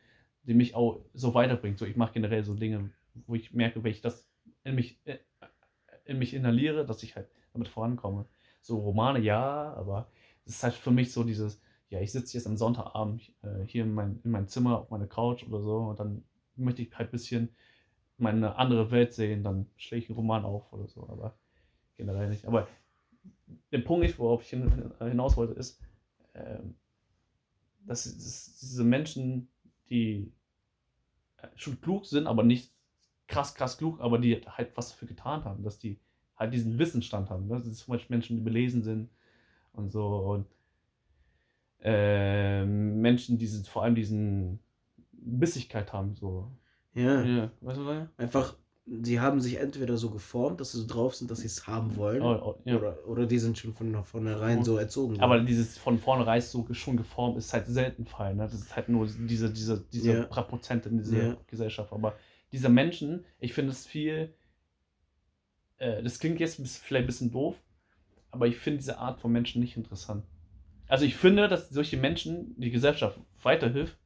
[0.45, 1.77] die mich auch so weiterbringen.
[1.77, 2.89] So, ich mache generell so Dinge,
[3.27, 4.27] wo ich merke, wenn ich das
[4.65, 5.19] in mich, äh,
[6.07, 8.25] in mich inhaliere, dass ich halt damit vorankomme.
[8.63, 10.09] So Romane, ja, aber
[10.47, 13.85] es ist halt für mich so dieses, ja, ich sitze jetzt am Sonntagabend äh, hier
[13.85, 16.25] in, mein, in meinem Zimmer auf meiner Couch oder so und dann
[16.57, 17.49] möchte ich halt ein bisschen
[18.17, 21.37] meine andere Welt sehen, dann schläge ich einen Roman auf oder so, aber
[21.97, 22.47] generell nicht.
[22.47, 22.69] Aber
[23.73, 25.81] der Punkt, worauf ich hin, hinaus wollte, ist,
[26.35, 26.75] ähm,
[27.81, 29.49] dass, dass diese Menschen,
[29.91, 30.33] die
[31.39, 32.73] äh, schon klug sind, aber nicht
[33.27, 35.99] krass, krass klug, aber die halt was dafür getan haben, dass die
[36.37, 37.47] halt diesen Wissensstand haben.
[37.47, 37.55] Ne?
[37.55, 39.11] Das sind zum Beispiel Menschen, die belesen sind
[39.73, 40.19] und so.
[40.19, 40.47] Und
[41.81, 44.61] äh, Menschen, die sind, vor allem diesen
[45.25, 46.51] Bissigkeit haben, so.
[46.95, 47.23] Ja.
[47.25, 47.51] ja.
[47.61, 48.57] Weißt du, was Einfach,
[49.03, 51.97] sie haben sich entweder so geformt, dass sie so drauf sind, dass sie es haben
[51.97, 52.77] wollen, oh, oh, ja.
[52.77, 55.21] oder, oder die sind schon von vornherein so erzogen.
[55.21, 55.47] Aber worden.
[55.47, 58.35] dieses von vornherein so schon geformt ist halt selten Fall.
[58.35, 58.43] Ne?
[58.43, 60.23] Das ist halt nur diese, diese, diese ja.
[60.25, 61.37] paar Prozent in dieser ja.
[61.47, 61.93] Gesellschaft.
[61.93, 62.15] Aber
[62.53, 64.35] diese Menschen, ich finde es viel,
[65.79, 67.61] äh, das klingt jetzt vielleicht ein bisschen doof,
[68.31, 70.25] aber ich finde diese Art von Menschen nicht interessant.
[70.87, 73.97] Also ich finde, dass solche Menschen die Gesellschaft weiterhilft,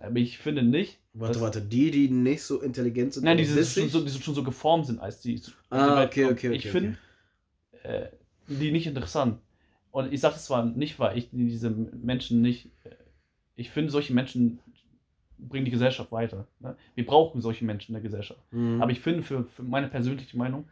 [0.00, 0.98] aber ich finde nicht.
[1.12, 3.24] Warte, warte, die, die nicht so intelligent sind.
[3.24, 5.40] Nein, die, sind schon so, die schon so geformt sind, als die.
[5.70, 6.52] Ah, okay, okay, okay.
[6.52, 6.96] Ich finde
[7.72, 7.88] okay.
[7.88, 8.08] äh,
[8.48, 9.38] die nicht interessant.
[9.92, 12.66] Und ich sage es zwar nicht, weil ich diese Menschen nicht.
[12.84, 12.96] Äh,
[13.54, 14.58] ich finde, solche Menschen
[15.38, 16.48] bringen die Gesellschaft weiter.
[16.58, 16.76] Ne?
[16.94, 18.40] Wir brauchen solche Menschen in der Gesellschaft.
[18.50, 18.82] Mhm.
[18.82, 20.68] Aber ich finde, für, für meine persönliche Meinung,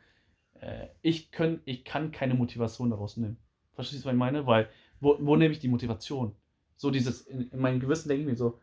[0.60, 3.36] äh, ich, können, ich kann keine Motivation daraus nehmen.
[3.74, 4.46] Verstehst du, was ich meine?
[4.46, 4.68] Weil,
[5.00, 6.34] wo, wo nehme ich die Motivation?
[6.76, 8.58] So dieses, in, in meinem Gewissen denke ich mir so,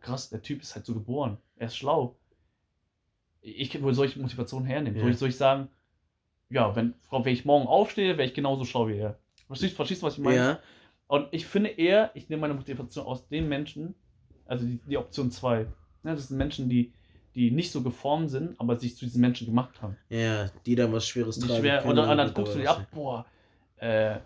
[0.00, 1.38] krass, der Typ ist halt so geboren.
[1.56, 2.16] Er ist schlau.
[3.40, 5.00] Ich, wo soll ich Motivation hernehmen?
[5.00, 5.68] Soll, ich, soll ich sagen,
[6.50, 9.18] ja, wenn, wenn ich morgen aufstehe, wäre ich genauso schlau wie er.
[9.46, 10.36] Verstehst, verstehst du, was ich meine?
[10.36, 10.58] Ja.
[11.06, 13.94] Und ich finde eher, ich nehme meine Motivation aus den Menschen,
[14.46, 15.66] also die, die Option 2.
[16.04, 16.92] Ja, das sind Menschen, die,
[17.34, 19.96] die nicht so geformt sind, aber sich zu diesen Menschen gemacht haben.
[20.10, 21.60] Ja, die dann was Schweres tragen.
[21.60, 23.26] Schwer, und dann, dann guckst du dir ab, boah,
[23.76, 24.18] äh,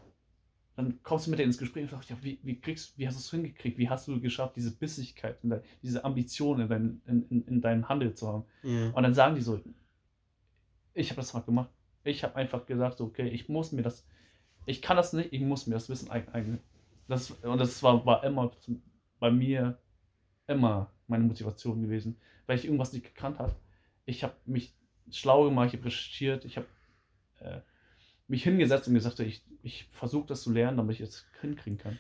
[0.77, 3.17] dann kommst du mit denen ins Gespräch und sagst, ja, wie, wie, kriegst, wie hast
[3.17, 3.77] du es hingekriegt?
[3.79, 5.39] Wie hast du geschafft, diese Bissigkeit,
[5.83, 8.45] diese Ambition in, dein, in, in, in deinem Handel zu haben?
[8.63, 8.91] Ja.
[8.91, 9.61] Und dann sagen die so,
[10.95, 11.71] ich habe das mal gemacht.
[12.05, 14.07] Ich habe einfach gesagt, so, okay, ich muss mir das,
[14.65, 16.59] ich kann das nicht, ich muss mir das Wissen eignen.
[17.07, 18.53] Das, und das war, war immer
[19.21, 19.79] bei mir
[20.47, 23.55] immer meine Motivation gewesen, weil ich irgendwas nicht gekannt habe.
[24.07, 24.75] Ich habe mich
[25.11, 26.67] schlau gemacht, ich habe recherchiert, ich habe
[27.41, 27.61] äh,
[28.33, 31.99] mich hingesetzt und gesagt, ich, ich versuche das zu lernen, damit ich es hinkriegen kann.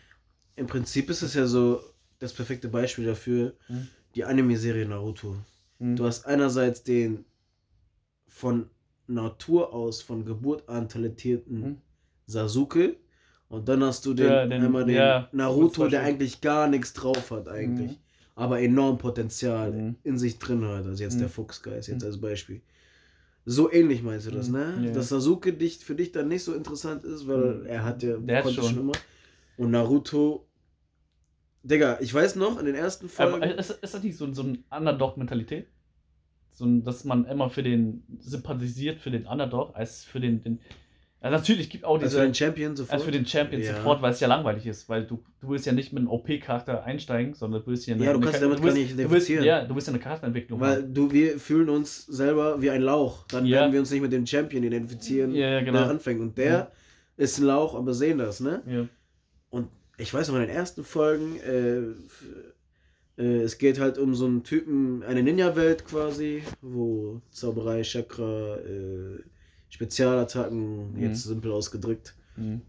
[0.56, 1.80] Im Prinzip ist es ja so
[2.18, 3.86] das perfekte Beispiel dafür, hm.
[4.14, 5.36] die Anime-Serie Naruto.
[5.78, 5.94] Hm.
[5.94, 7.26] Du hast einerseits den
[8.26, 8.70] von
[9.06, 11.76] Natur aus, von Geburt an talentierten hm.
[12.26, 12.96] Sasuke
[13.50, 16.94] und dann hast du den, ja, den, einmal den ja, Naruto, der eigentlich gar nichts
[16.94, 17.98] drauf hat eigentlich, hm.
[18.36, 19.96] aber enorm Potenzial hm.
[20.02, 20.86] in sich drin hat.
[20.86, 21.34] Also jetzt der hm.
[21.34, 22.62] Fuchsgeist, jetzt als Beispiel.
[23.44, 24.54] So ähnlich meinst du das, mhm.
[24.54, 24.82] ne?
[24.86, 24.92] Ja.
[24.92, 27.66] Dass Sasuke dich, für dich dann nicht so interessant ist, weil mhm.
[27.66, 28.70] er hat ja Der konnte schon.
[28.70, 28.92] schon immer.
[29.56, 30.48] Und Naruto.
[31.64, 33.34] Digga, ich weiß noch, in den ersten Folgen.
[33.34, 35.68] Aber ist, ist das nicht so, so eine Underdog-Mentalität?
[36.52, 40.60] So, dass man immer für den sympathisiert für den Underdog, als für den, den
[41.22, 42.06] also natürlich gibt auch diese.
[42.06, 42.94] Als für den Champion sofort.
[42.94, 43.76] Als für den Champion ja.
[43.76, 46.82] sofort, weil es ja langweilig ist, weil du, du willst ja nicht mit einem OP-Charakter
[46.82, 48.04] einsteigen, sondern du willst ja eine.
[48.04, 49.44] Ja, du kannst damit du willst, gar nicht identifizieren.
[49.44, 53.24] ja, du willst ja eine Charakterentwicklung Weil du, wir fühlen uns selber wie ein Lauch.
[53.28, 53.60] Dann ja.
[53.60, 55.78] werden wir uns nicht mit dem Champion identifizieren, ja, genau.
[55.78, 56.20] der anfängt.
[56.20, 56.70] Und der ja.
[57.16, 58.62] ist ein Lauch, aber sehen das, ne?
[58.66, 58.86] Ja.
[59.50, 64.26] Und ich weiß noch, in den ersten Folgen, äh, äh, es geht halt um so
[64.26, 69.22] einen Typen, eine Ninja-Welt quasi, wo Zauberei, Chakra, äh,
[69.72, 71.02] Spezialattacken, mhm.
[71.02, 72.14] jetzt simpel ausgedrückt.
[72.36, 72.60] Mhm.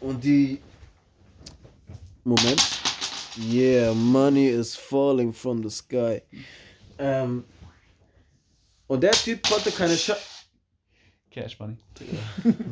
[0.00, 0.60] Und die.
[2.24, 2.60] Moment.
[3.38, 6.22] Yeah, money is falling from the sky.
[6.98, 7.44] Ähm,
[8.88, 10.10] und der Typ konnte keine Sch
[11.30, 11.76] Cash Money.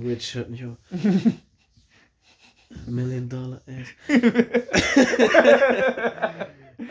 [0.03, 0.79] Rich hört nicht auf.
[2.87, 3.89] Million Dollar Ass.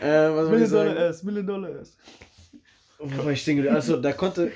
[0.00, 1.98] äh, was Million Dollar Ass, Million Dollar Ass.
[2.98, 4.52] Wo ich denke, also da konnte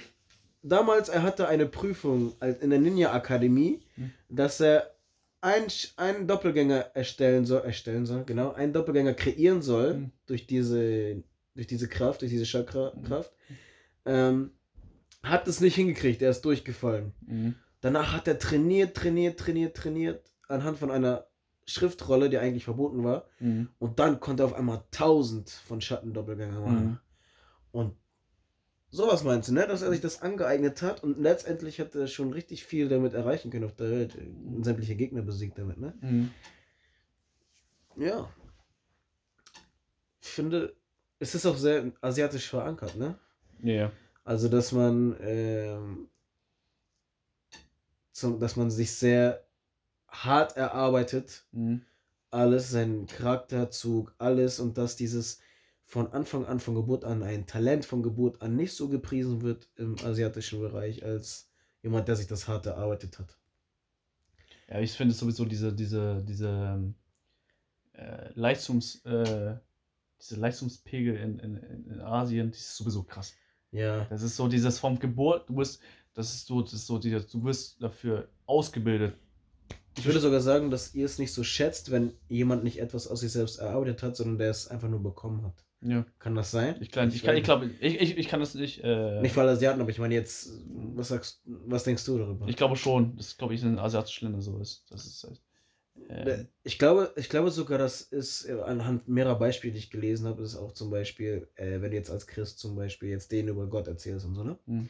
[0.69, 4.11] damals, er hatte eine Prüfung in der Ninja-Akademie, hm.
[4.29, 4.95] dass er
[5.41, 10.11] einen, einen Doppelgänger erstellen soll, erstellen soll, genau, einen Doppelgänger kreieren soll hm.
[10.27, 11.23] durch diese,
[11.55, 13.33] durch diese Kraft, durch diese Chakra-Kraft.
[13.49, 13.57] Hm.
[14.07, 14.51] Ähm,
[15.23, 17.13] hat es nicht hingekriegt, er ist durchgefallen.
[17.27, 17.57] Mhm.
[17.81, 21.27] Danach hat er trainiert, trainiert, trainiert, trainiert, anhand von einer
[21.67, 23.27] Schriftrolle, die eigentlich verboten war.
[23.41, 23.69] Mhm.
[23.79, 26.87] Und dann konnte er auf einmal 1000 von Schattendoppelgänger machen.
[26.87, 26.99] Mhm.
[27.73, 27.97] Und
[28.97, 29.67] Sowas meinst du, ne?
[29.67, 33.51] Dass er sich das angeeignet hat und letztendlich hat er schon richtig viel damit erreichen
[33.51, 34.15] können auf der Welt.
[34.17, 35.93] Und sämtliche Gegner besiegt damit, ne?
[36.01, 36.31] Mhm.
[37.97, 38.31] Ja.
[40.23, 40.75] Ich finde,
[41.19, 43.19] es ist auch sehr asiatisch verankert, ne?
[43.63, 43.73] Ja.
[43.73, 43.93] Yeah.
[44.25, 46.09] Also, dass man, ähm,
[48.13, 49.45] zum, dass man sich sehr
[50.09, 51.83] hart erarbeitet, mhm.
[52.31, 55.41] alles, seinen Charakterzug, alles und dass dieses
[55.87, 59.69] von Anfang an, von Geburt an, ein Talent von Geburt an nicht so gepriesen wird
[59.77, 61.49] im asiatischen Bereich als
[61.83, 63.39] jemand, der sich das hart erarbeitet hat.
[64.69, 66.95] Ja, ich finde sowieso diese, diese, diese, ähm,
[68.35, 69.57] Leistungs, äh,
[70.21, 73.35] diese Leistungspegel in, in, in Asien, die ist sowieso krass.
[73.71, 74.05] Ja.
[74.07, 75.81] Das ist so dieses vom Geburt, du wirst,
[76.15, 79.17] das ist so, das ist so dieses, du wirst dafür ausgebildet.
[79.99, 83.21] Ich würde sogar sagen, dass ihr es nicht so schätzt, wenn jemand nicht etwas aus
[83.21, 85.65] sich selbst erarbeitet hat, sondern der es einfach nur bekommen hat.
[85.89, 86.05] Ja.
[86.19, 86.77] Kann das sein?
[86.81, 88.83] Ich, kann, ich, kann, ich glaube, ich, ich, ich kann das nicht.
[88.83, 90.51] Äh, Nicht für alle Asiaten, aber ich meine jetzt,
[90.95, 92.49] was sagst, was denkst du darüber?
[92.49, 94.85] ich glaube schon, das glaube ich in asiatischen Ländern so ist.
[94.91, 95.41] Das ist halt,
[96.09, 100.27] äh, Ich glaube, ich glaube sogar, das ist äh, anhand mehrerer Beispiele, die ich gelesen
[100.27, 103.49] habe, ist auch zum Beispiel, äh, wenn du jetzt als Christ zum Beispiel jetzt denen
[103.49, 104.59] über Gott erzählst und so, ne?
[104.67, 104.89] Mhm.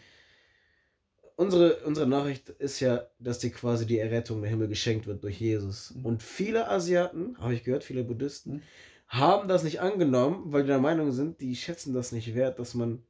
[1.39, 5.39] Unsere, unsere Nachricht ist ja, dass dir quasi die Errettung der Himmel geschenkt wird durch
[5.39, 5.95] Jesus.
[5.95, 6.07] Mhm.
[6.07, 8.63] Und viele Asiaten, habe ich gehört, viele Buddhisten, Mhm.
[9.09, 12.75] Haben das nicht angenommen, weil die der Meinung sind, die schätzen das nicht wert, dass
[12.75, 13.03] man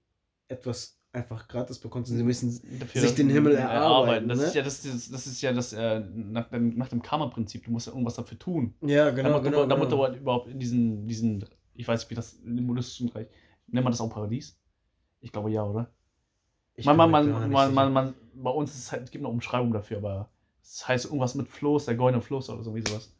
[0.48, 2.06] etwas einfach gratis bekommt.
[2.06, 4.28] Sie müssen dafür sich den Himmel erarbeiten.
[4.28, 4.44] Das ne?
[4.44, 7.64] ist ja das, das, das ist ja das äh, nach dem, nach dem Karma-Prinzip.
[7.64, 8.74] Du musst ja irgendwas dafür tun.
[8.82, 9.96] ja, genau, damit, genau, du, damit genau.
[9.96, 13.28] du halt überhaupt in diesen, diesen, ich weiß nicht, wie das im buddhistischen Bereich,
[13.66, 14.58] nennt man das auch Paradies?
[15.20, 15.90] Ich glaube ja, oder?
[16.74, 19.32] Ich man, man, man, man, man, man, bei uns ist es halt, es gibt eine
[19.32, 20.30] Umschreibung dafür, aber
[20.62, 23.14] es heißt irgendwas mit Floß, der goldene Floß oder so wie sowas.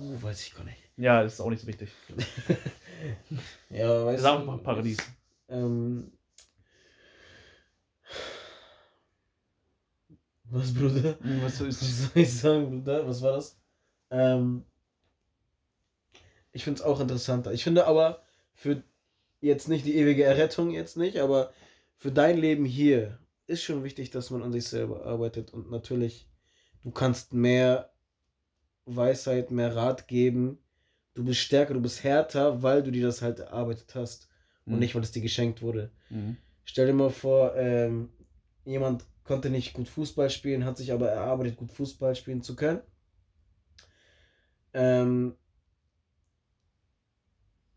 [0.00, 0.81] Uh, weiß ich gar nicht.
[0.96, 1.90] Ja, das ist auch nicht so wichtig.
[3.70, 4.98] Ja, weißt Sag du, mal Paradies.
[5.48, 6.12] Ähm,
[10.44, 11.18] was, Bruder?
[11.20, 13.06] Hm, Was ist Was soll ich sagen, Bruder?
[13.06, 13.58] Was war das?
[14.10, 14.64] Ähm,
[16.52, 17.52] ich finde es auch interessanter.
[17.52, 18.22] Ich finde aber
[18.54, 18.82] für
[19.40, 21.52] jetzt nicht die ewige Errettung, jetzt nicht, aber
[21.96, 26.28] für dein Leben hier ist schon wichtig, dass man an sich selber arbeitet und natürlich,
[26.84, 27.92] du kannst mehr
[28.86, 30.58] Weisheit, mehr Rat geben.
[31.14, 34.28] Du bist stärker, du bist härter, weil du dir das halt erarbeitet hast
[34.66, 34.78] und Mhm.
[34.78, 35.90] nicht, weil es dir geschenkt wurde.
[36.08, 36.36] Mhm.
[36.64, 38.10] Stell dir mal vor, ähm,
[38.64, 42.80] jemand konnte nicht gut Fußball spielen, hat sich aber erarbeitet, gut Fußball spielen zu können.
[44.74, 45.36] Ähm,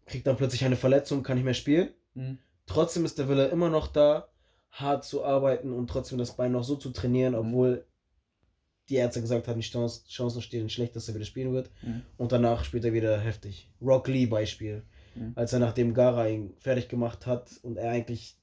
[0.06, 1.90] kriegt dann plötzlich eine Verletzung, kann nicht mehr spielen.
[2.14, 2.40] Mhm.
[2.68, 4.30] Trotzdem ist der Wille immer noch da,
[4.72, 7.86] hart zu arbeiten und trotzdem das Bein noch so zu trainieren, obwohl
[8.90, 11.70] die Ärzte gesagt haben, die Chance, Chancen stehen schlecht, dass er wieder spielen wird.
[11.82, 12.04] Mhm.
[12.18, 13.70] Und danach spielt er wieder heftig.
[13.82, 14.84] Rock Lee Beispiel.
[15.16, 15.34] Mhm.
[15.36, 18.36] Als er nachdem Gara ihn fertig gemacht hat und er eigentlich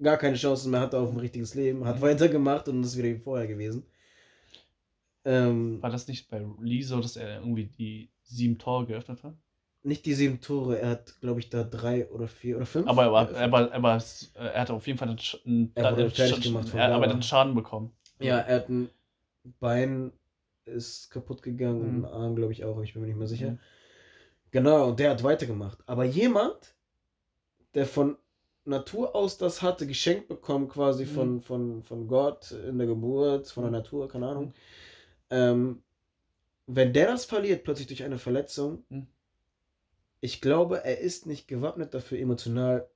[0.00, 2.02] gar keine Chancen mehr hatte auf ein richtiges Leben, hat Mhm.
[2.02, 3.84] weitergemacht und ist wieder wie vorher gewesen.
[5.24, 9.34] Ähm, War das nicht bei Lee so, dass er irgendwie die sieben Tore geöffnet hat?
[9.84, 12.86] nicht die sieben Tore, er hat, glaube ich, da drei oder vier oder fünf.
[12.86, 14.00] Aber er, war, er, war, er, war,
[14.36, 17.10] er hatte auf jeden Fall einen, einen, einen fertig Sch- gemacht von aber Gara.
[17.12, 17.90] einen Schaden bekommen.
[18.20, 18.90] Ja, er hat ein
[19.60, 20.12] Bein
[20.64, 22.04] ist kaputt gegangen Mhm.
[22.04, 23.52] Arm, glaube ich, auch, aber ich bin mir nicht mehr sicher.
[23.52, 23.58] Mhm.
[24.50, 25.78] Genau, und der hat weitergemacht.
[25.86, 26.74] Aber jemand,
[27.74, 28.16] der von
[28.64, 31.08] Natur aus das hatte, geschenkt bekommen, quasi Mhm.
[31.08, 33.76] von, von, von Gott in der Geburt, von der Mhm.
[33.78, 34.46] Natur, keine Ahnung.
[34.46, 34.52] Mhm.
[35.30, 35.82] Ähm,
[36.66, 39.06] wenn der das verliert, plötzlich durch eine Verletzung, Mhm.
[40.20, 42.88] ich glaube, er ist nicht gewappnet dafür emotional,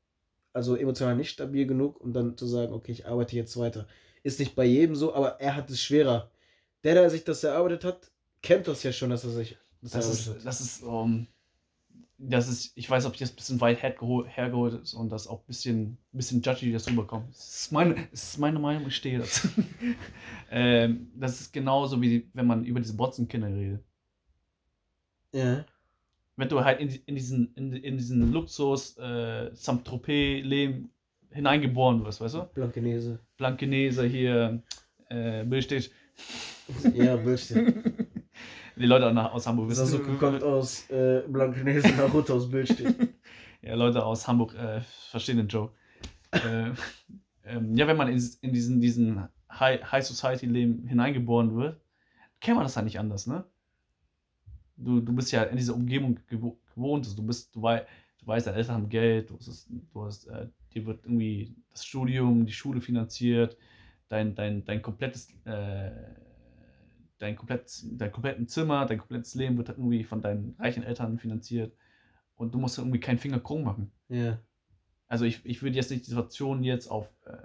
[0.53, 3.89] also emotional nicht stabil genug, um dann zu sagen, okay, ich arbeite jetzt weiter.
[4.23, 6.31] Ist nicht bei jedem so, aber er hat es schwerer.
[6.87, 10.05] Der, der sich das erarbeitet hat, kennt das ja schon, dass er sich das, Das
[10.05, 10.47] erarbeitet ist, hat.
[10.47, 11.27] das ist, um,
[12.17, 15.27] das ist, ich weiß, ob ich das ein bisschen weit hergeholt, hergeholt ist und das
[15.27, 17.29] auch ein bisschen, bisschen judgy das rüberkommt.
[17.31, 19.49] Das ist meine, das ist meine Meinung, ich stehe dazu.
[20.53, 23.83] ähm, das ist genauso wie wenn man über diese Botzenkinder redet.
[25.33, 25.65] Ja.
[26.37, 30.89] Wenn du halt in, in diesen, in, in diesen Luxus, äh, Saint-Tropez-Leben
[31.33, 32.45] hineingeboren wirst, weißt du?
[32.55, 33.19] Blankenese.
[33.39, 34.63] Blankenese hier,
[35.09, 35.91] äh, Billstedt.
[36.95, 37.75] Ja, Bildstedt.
[38.77, 39.87] Die Leute nach- aus Hamburg wissen.
[39.87, 42.95] Sasuke kommt aus äh, Blankenese, Naruto aus Bildstedt.
[43.63, 45.73] Ja, Leute aus Hamburg äh, verstehen den Joke.
[46.31, 46.71] äh,
[47.45, 51.81] ähm, ja, wenn man in, in diesen, diesen High, High Society Leben hineingeboren wird,
[52.41, 53.45] kennt man das halt nicht anders, ne?
[54.77, 57.87] Du, du bist ja in dieser Umgebung gewo gewohnt, du bist, du, wei
[58.21, 61.85] du weißt, deine Eltern haben Geld, du hast, du hast äh, dir wird irgendwie das
[61.87, 63.57] Studium, die Schule finanziert,
[64.09, 65.91] dein, dein, dein komplettes, äh,
[67.19, 71.75] dein, komplett, dein kompletten Zimmer, dein komplettes Leben wird irgendwie von deinen reichen Eltern finanziert
[72.37, 73.93] und du musst irgendwie keinen Finger krumm machen.
[74.09, 74.39] Ja.
[75.09, 77.37] Also ich, ich würde jetzt nicht die Situation jetzt auf, äh,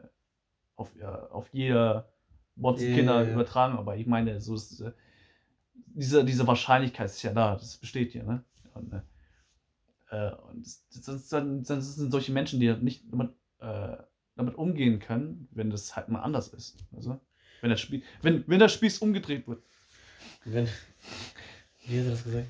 [0.76, 2.12] auf, äh, auf jeder
[2.56, 3.34] Botzenkinder Ja, ja, ja.
[3.34, 4.92] übertragen, aber ich meine, so ist, äh,
[5.74, 8.44] diese, diese Wahrscheinlichkeit ist ja da, das besteht hier, ne?
[8.74, 9.02] Und, äh,
[10.10, 13.98] äh, und das, das, dann, dann sind solche Menschen, die halt nicht damit, äh,
[14.36, 16.78] damit umgehen können, wenn das halt mal anders ist.
[16.96, 17.20] Also,
[17.62, 19.64] wenn, das Spiel, wenn, wenn das Spieß umgedreht wird.
[20.46, 20.68] Wenn,
[21.86, 22.48] wie hat er das gesagt?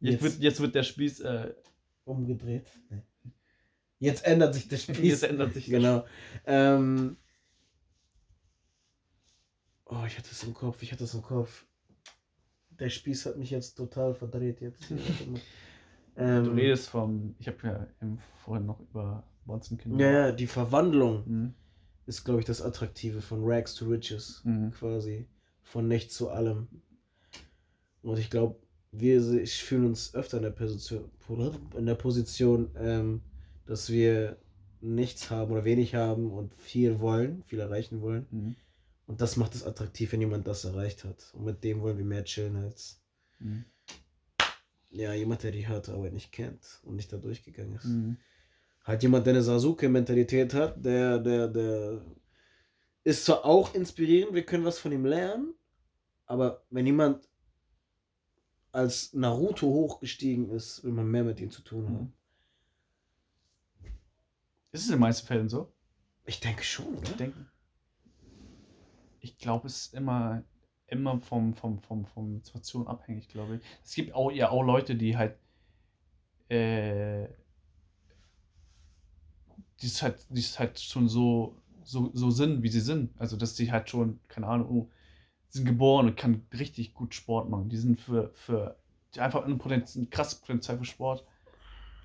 [0.00, 0.22] Jetzt, Jetzt.
[0.22, 1.54] wird, jetzt wird der Spieß, äh,
[2.06, 2.66] Umgedreht?
[2.88, 3.02] Nee.
[3.98, 4.98] Jetzt ändert sich der Spieß.
[4.98, 6.06] jetzt ändert sich Genau.
[6.46, 7.16] Ähm,
[9.86, 11.66] oh, ich hatte es im Kopf, ich hatte es im Kopf.
[12.70, 14.84] der Spieß hat mich jetzt total verdreht jetzt.
[16.16, 17.86] ähm, du redest vom, ich habe ja
[18.44, 19.98] vorhin noch über Bonzenkinder.
[19.98, 21.54] Ja, ja, die Verwandlung mhm.
[22.06, 24.70] Ist, glaube ich, das Attraktive von Rags to Riches, mhm.
[24.72, 25.26] quasi.
[25.62, 26.68] Von nichts zu allem.
[28.02, 28.56] Und ich glaube,
[28.92, 31.10] wir ich fühlen uns öfter in der Position,
[31.76, 33.20] in der Position ähm,
[33.66, 34.38] dass wir
[34.80, 38.26] nichts haben oder wenig haben und viel wollen, viel erreichen wollen.
[38.30, 38.56] Mhm.
[39.06, 41.32] Und das macht es attraktiv, wenn jemand das erreicht hat.
[41.34, 43.00] Und mit dem wollen wir mehr chillen als
[43.38, 43.64] mhm.
[44.90, 47.84] ja, jemand, der die harte Arbeit nicht kennt und nicht da durchgegangen ist.
[47.84, 48.16] Mhm.
[48.86, 52.00] Halt jemand, der eine Sasuke-Mentalität hat, der, der, der
[53.02, 55.54] ist zwar auch inspirierend, wir können was von ihm lernen,
[56.24, 57.28] aber wenn jemand
[58.70, 62.12] als Naruto hochgestiegen ist, will man mehr mit ihm zu tun haben.
[64.70, 65.72] Ist es in den meisten Fällen so?
[66.24, 67.10] Ich denke schon, oder?
[67.10, 67.46] Ich denke.
[69.18, 70.44] Ich glaube, es ist immer,
[70.86, 73.62] immer vom, vom, vom, vom Situation abhängig, glaube ich.
[73.82, 75.38] Es gibt auch ja auch Leute, die halt
[76.48, 77.26] äh,
[79.82, 83.10] die es halt, die es halt schon so, so, so sind, wie sie sind.
[83.18, 84.90] Also, dass die halt schon, keine Ahnung, oh,
[85.48, 87.68] sind geboren und kann richtig gut Sport machen.
[87.68, 88.76] Die sind für, für
[89.14, 91.24] die einfach ein, Potenzial, ein krasses Potenzial für Sport.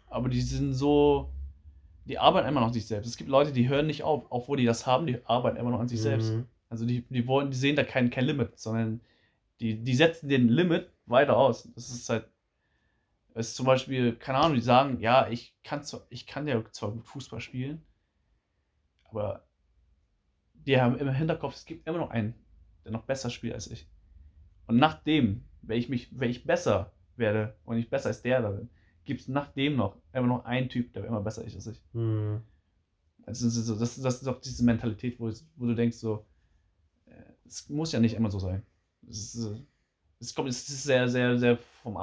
[0.08, 1.32] Aber die sind so,
[2.06, 3.08] die arbeiten immer noch an sich selbst.
[3.08, 5.80] Es gibt Leute, die hören nicht auf, obwohl die das haben, die arbeiten immer noch
[5.80, 6.04] an sich mhm.
[6.04, 6.34] selbst.
[6.70, 9.02] Also die, die wollen, die sehen da kein, kein Limit, sondern
[9.60, 11.70] die, die setzen den Limit weiter aus.
[11.76, 12.28] Das ist halt,
[13.36, 16.92] ist zum Beispiel, keine Ahnung, die sagen, ja, ich kann zwar, ich kann ja zwar
[16.92, 17.86] gut Fußball spielen,
[19.06, 19.48] aber
[20.54, 22.34] die haben im Hinterkopf, es gibt immer noch einen,
[22.84, 23.90] der noch besser spielt als ich.
[24.68, 28.52] Und nachdem, wenn ich mich, wenn ich besser werde und ich besser als der da
[28.52, 28.70] bin,
[29.06, 31.84] gibt es nachdem noch immer noch einen Typ, der immer besser ist als ich.
[31.94, 32.42] Mhm.
[33.26, 36.26] Also das, ist so, das, das ist doch diese Mentalität, wo, wo du denkst, so,
[37.06, 38.66] äh, es muss ja nicht immer so sein.
[39.08, 39.66] Es ist,
[40.20, 41.98] es kommt, es ist sehr, sehr, sehr vom,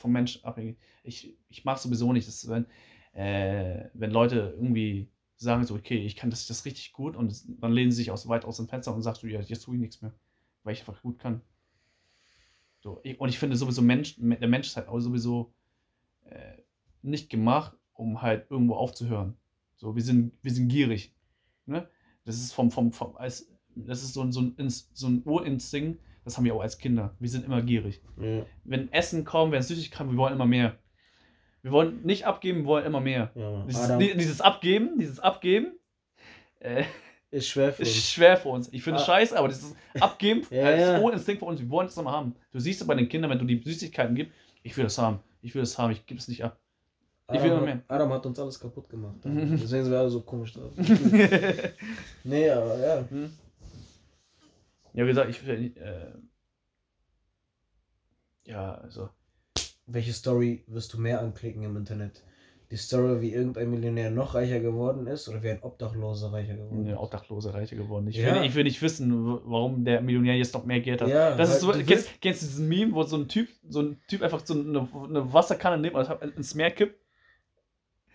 [0.00, 0.78] vom Mensch abhängig.
[1.04, 2.66] Ich, ich mag sowieso nicht, dass wenn,
[3.12, 7.72] äh, wenn Leute irgendwie sagen so, okay, ich kann das, das richtig gut und dann
[7.72, 9.80] lehnen sie sich aus, weit aus dem Fenster und sagst du, ja, jetzt tue ich
[9.80, 10.12] nichts mehr,
[10.64, 11.40] weil ich einfach gut kann.
[12.80, 15.52] So, und ich finde sowieso, Mensch, der Mensch ist halt auch sowieso
[16.24, 16.56] äh,
[17.02, 19.36] nicht gemacht, um halt irgendwo aufzuhören.
[19.76, 21.14] So, wir sind, wir sind gierig.
[21.66, 21.88] Ne?
[22.24, 26.36] Das ist vom, vom, vom als, das ist so, so, ein, so ein Urinstinkt, das
[26.36, 27.14] haben wir auch als Kinder.
[27.18, 28.00] Wir sind immer gierig.
[28.20, 28.44] Ja.
[28.64, 30.76] Wenn Essen kommt, wenn süchtig kommt, wir wollen immer mehr.
[31.62, 33.30] Wir wollen nicht abgeben, wir wollen immer mehr.
[33.34, 35.72] Ja, dieses, dieses, Abgeben, dieses Abgeben,
[36.60, 36.84] äh,
[37.30, 37.90] ist schwer für uns.
[37.90, 38.72] Ist schwer für uns.
[38.72, 39.06] Ich finde es ah.
[39.06, 41.00] scheiße, aber dieses Abgeben ja, als ja.
[41.00, 41.60] Urinstinkt für uns.
[41.60, 42.34] Wir wollen es immer haben.
[42.50, 45.20] Du siehst es bei den Kindern, wenn du die Süßigkeiten gibst, ich will das haben
[45.42, 46.58] ich will es haben, ich gebe es nicht ab.
[47.32, 47.80] Ich Adam, will noch mehr.
[47.88, 49.16] Adam hat uns alles kaputt gemacht.
[49.24, 50.72] Deswegen sind wir alle so komisch drauf.
[52.24, 53.04] nee, aber ja.
[53.08, 53.32] Hm.
[54.92, 56.12] Ja, wie gesagt, ich äh,
[58.44, 59.10] ja, also.
[59.86, 62.22] Welche Story wirst du mehr anklicken im Internet?
[62.70, 66.86] die Story, wie irgendein Millionär noch reicher geworden ist oder wie ein Obdachloser reicher geworden
[66.86, 66.92] ist?
[66.92, 68.06] Ein Obdachloser reicher geworden.
[68.08, 68.36] Ich, ja.
[68.36, 71.08] will, ich will nicht wissen, warum der Millionär jetzt noch mehr Geld hat.
[71.08, 74.00] Ja, das ist so, kennst, kennst du diesen Meme, wo so ein Typ, so ein
[74.06, 76.96] Typ einfach so eine, eine Wasserkanne nimmt und ins Meer kippt?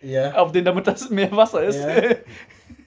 [0.02, 0.36] Ja.
[0.36, 1.80] Auf den, damit das mehr Wasser ist.
[1.84, 1.94] Ja.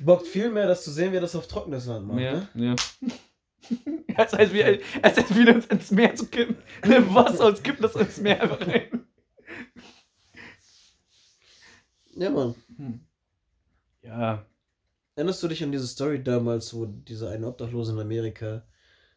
[0.00, 2.20] Bockt viel mehr, das zu sehen, wie das auf trockenes Land macht.
[2.20, 2.76] Ja, ne?
[2.76, 2.76] ja.
[4.16, 6.56] als, als, wie, als, als wieder ins Meer zu kippen.
[7.14, 9.06] Wasser und kippen das ins Meer einfach rein.
[12.14, 12.54] Ja, Mann.
[12.76, 13.00] Hm.
[14.02, 14.44] Ja.
[15.14, 18.64] Erinnerst du dich an diese Story damals, wo dieser eine Obdachlose in Amerika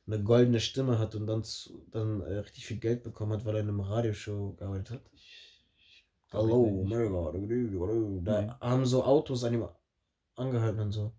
[0.05, 1.43] eine goldene Stimme hat und dann,
[1.91, 5.01] dann äh, richtig viel Geld bekommen hat, weil er in einem Radioshow gearbeitet hat?
[6.33, 7.31] Hallo, America.
[8.23, 9.67] Da haben so Autos an ihm
[10.35, 11.13] angehalten und so.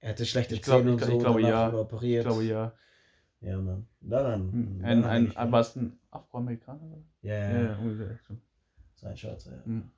[0.00, 1.12] Er hatte schlechte glaub, Zähne und so.
[1.12, 1.72] Ich glaube, ja.
[1.72, 2.24] Operiert.
[2.24, 2.74] Ich glaube, ja.
[3.40, 3.86] Ja, Mann.
[4.00, 4.52] Daran.
[4.52, 4.84] Hm.
[4.84, 7.04] Ein, ein, ein, war es ein Afroamerikaner?
[7.22, 7.50] Ja, ja.
[7.50, 8.18] ja, ja.
[8.96, 9.64] Sein Schwarzer, ja.
[9.64, 9.90] Hm.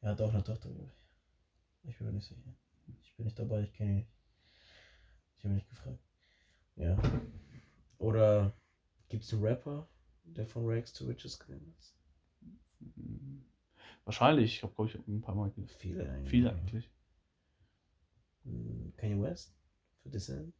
[0.00, 1.90] Er hat auch eine Tochter, glaube ich.
[1.90, 2.54] Ich bin mir nicht sicher.
[3.02, 4.12] Ich bin nicht dabei, ich kenne ihn nicht.
[5.38, 5.98] Ich habe nicht gefragt.
[6.76, 6.96] Ja.
[7.98, 8.52] Oder
[9.08, 9.88] gibt es einen Rapper,
[10.24, 11.96] der von Rags to Riches gegangen ist?
[14.04, 15.52] Wahrscheinlich, ich habe glaube ich ein paar Mal.
[15.78, 16.30] Viele eigentlich.
[16.30, 16.90] Viele eigentlich.
[18.44, 19.54] Hm, Kanye West?
[20.02, 20.52] Für Descent?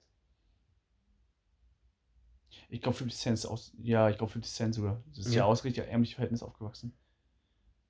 [2.68, 3.72] Ich glaube 50 Cent ist aus.
[3.78, 5.02] Ja, ich glaube 50 Cent sogar.
[5.08, 6.92] Das ist ja, ja aus richtig ärmlichen Verhältnis aufgewachsen.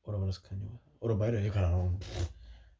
[0.05, 0.85] Oder war das Kanye West?
[1.01, 1.99] Oder beide, ja, keine Ahnung.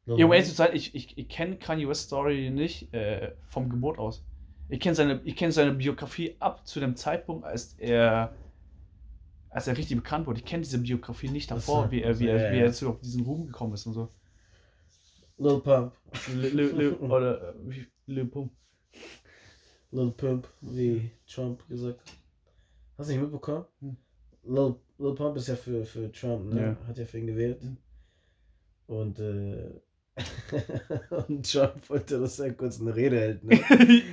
[0.05, 3.69] Ja, um ehrlich zu sein, ich, ich, ich kenne Kanye West Story nicht äh, vom
[3.69, 4.25] Geburt aus.
[4.69, 8.33] Ich kenne seine, kenn seine Biografie ab zu dem Zeitpunkt, als er,
[9.53, 10.39] als er richtig bekannt wurde.
[10.39, 13.23] Ich kenne diese Biografie nicht davor, wie er, wie er, wie er zu auf diesen
[13.23, 14.09] Ruhm gekommen ist und so.
[15.37, 15.93] Lil Pump.
[17.01, 18.51] Oder äh, Lil Pump.
[19.91, 22.13] Lil Pump, wie Trump gesagt hat.
[22.97, 23.65] Hast du nicht mitbekommen?
[23.79, 23.97] Hm.
[24.43, 26.61] Lil, Lil Pump ist ja für, für Trump, ne?
[26.61, 26.87] Ja.
[26.87, 27.61] Hat ja für ihn gewählt.
[27.61, 27.77] Hm.
[28.87, 29.69] Und, äh,
[31.27, 33.59] und Trump wollte, dass er kurz eine Rede hält, ne?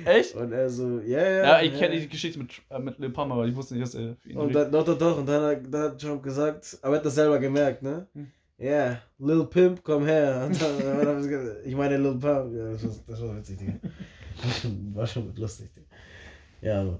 [0.05, 0.35] Echt?
[0.35, 1.43] Und er so, ja, ja.
[1.43, 3.95] Ja, ich kenne die Geschichte mit, äh, mit Lil Pump, aber ich wusste nicht, dass
[3.95, 5.19] er für ihn Und dann, doch, doch, doch.
[5.19, 8.07] Und dann hat, dann hat Trump gesagt, aber er hat das selber gemerkt, ne?
[8.13, 8.31] Hm.
[8.57, 10.47] Ja, yeah, Lil Pimp, komm her.
[10.59, 12.53] Dann, ich meine Lil Pump.
[12.53, 13.73] Ja, das war, das war witzig, Digga.
[14.93, 15.87] War schon, lustig, Digga.
[16.61, 16.99] Ja, aber.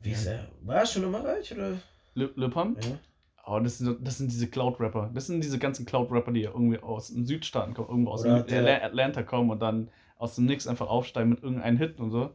[0.00, 0.48] Wie ist er?
[0.62, 1.78] War er schon immer reich, oder?
[2.14, 2.82] Lil, Lil Pump?
[2.82, 2.98] Ja.
[3.46, 5.10] Oh, das sind, das sind diese Cloud-Rapper.
[5.14, 8.84] Das sind diese ganzen Cloud-Rapper, die irgendwie aus den Südstaaten kommen, irgendwo aus Oder der-
[8.84, 12.30] Atlanta kommen und dann aus dem Nix einfach aufsteigen mit irgendeinem Hit und so.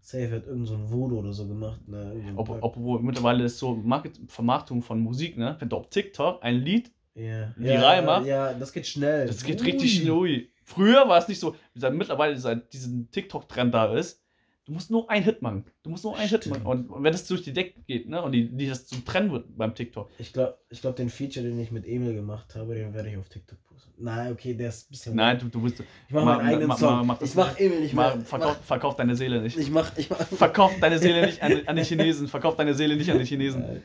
[0.00, 2.32] Safe hat irgend so ein Voodoo oder so gemacht, ne?
[2.34, 5.56] Ob, obwohl mittlerweile ist so Market Vermarktung von Musik, ne?
[5.60, 7.52] Wenn du auf TikTok ein Lied, ja.
[7.56, 8.26] viral ja, macht.
[8.26, 9.26] Ja, das geht schnell.
[9.26, 9.66] das geht Ui.
[9.70, 10.48] richtig schnell.
[10.64, 14.21] Früher war es nicht so, mittlerweile seit diesem TikTok-Trend da ist,
[14.66, 15.64] du musst nur einen Hit machen.
[15.82, 16.64] Du musst nur einen Hit Stimmt.
[16.64, 16.66] machen.
[16.66, 18.22] Und, und wenn das durch die Decke geht, ne?
[18.22, 20.10] Und die, die das zum Trend wird beim TikTok.
[20.18, 23.16] Ich glaube, ich glaub, den Feature, den ich mit Emil gemacht habe, den werde ich
[23.16, 23.92] auf TikTok posten.
[23.98, 25.16] Nein, okay, der ist ein bisschen.
[25.16, 25.80] Nein, du, du bist.
[25.80, 26.94] Ich mach Ma- meinen eigenen ma- Song.
[26.96, 28.24] ma- mach das ich mach Emil nicht Mal, mehr.
[28.24, 29.56] verkauf, verkauf deine Seele nicht.
[29.58, 30.18] Ich mach, ich mach.
[30.26, 32.28] Verkauf deine Seele nicht an, an die Chinesen.
[32.28, 33.62] Verkauf deine Seele nicht an die Chinesen.
[33.62, 33.82] Nein.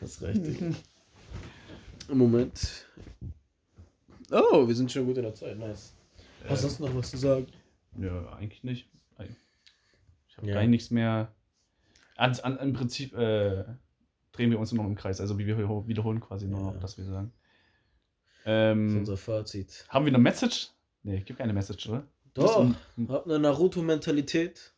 [0.00, 0.58] Das ist richtig.
[2.12, 2.86] Moment.
[4.32, 5.58] Oh, wir sind schon gut in der Zeit.
[5.58, 5.94] Nice.
[6.48, 7.46] Hast du sonst noch was zu sagen?
[8.00, 8.88] Ja, eigentlich nicht.
[10.40, 10.54] Habe Ja.
[10.60, 11.32] gar nichts mehr.
[12.16, 13.64] An, an, Im Prinzip äh,
[14.32, 15.20] drehen wir uns nur noch im Kreis.
[15.20, 15.46] Also wir
[15.86, 17.32] wiederholen quasi nur noch, dass wir sagen.
[17.32, 19.86] Das ist Ähm, unser Fazit.
[19.88, 20.68] haben wir eine Message?
[21.02, 22.04] Nee, gibt keine Message, oder?
[22.34, 22.76] Doch, um-
[23.08, 24.72] hab eine Naruto-Mentalität.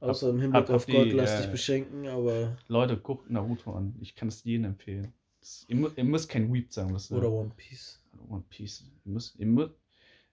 [0.00, 2.56] Außer im Hinblick hab- auf hab Gott, die, lass äh, dich beschenken, aber.
[2.68, 3.94] Leute, guckt Naruto an.
[4.00, 5.12] Ich kann es jedem empfehlen.
[5.40, 6.92] Das, ihr, ihr müsst kein Weep sein.
[6.92, 8.00] Das, Oder One Piece.
[8.28, 8.84] One Piece.
[9.04, 9.74] Ihr müsst, ihr müsst,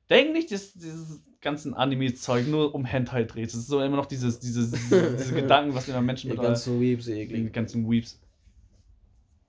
[0.10, 3.48] denk nicht, dass dieses ganzen Anime-Zeug nur um Hentai dreht.
[3.50, 6.80] Es ist so immer noch dieses, dieses, diese, Gedanken, was wir Menschen Die mit ganzen
[6.82, 7.54] Weeps, eklig.
[7.54, 8.20] ganzen Weeps.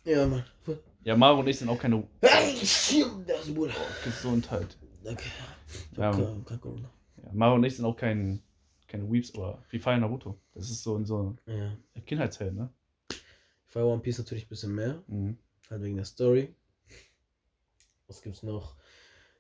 [0.04, 0.44] Ja, Mann.
[1.04, 3.72] Ja, Maro und ich sind auch keine das ist Bruder.
[4.04, 4.76] Gesundheit.
[5.04, 5.24] Danke.
[5.96, 6.90] Ja, Kein- kein Corona.
[7.22, 8.42] Ja, Maro und ich sind auch kein,
[8.86, 10.38] keine Weeps, aber wir feiern Naruto.
[10.54, 11.76] Das ist so, so Ja.
[11.94, 12.68] ein Kindheitsheld, ne?
[13.11, 15.02] Ich feiere One Piece natürlich ein bisschen mehr.
[15.06, 15.38] Mhm.
[15.70, 16.54] Halt wegen der Story.
[18.06, 18.74] Was gibt's noch?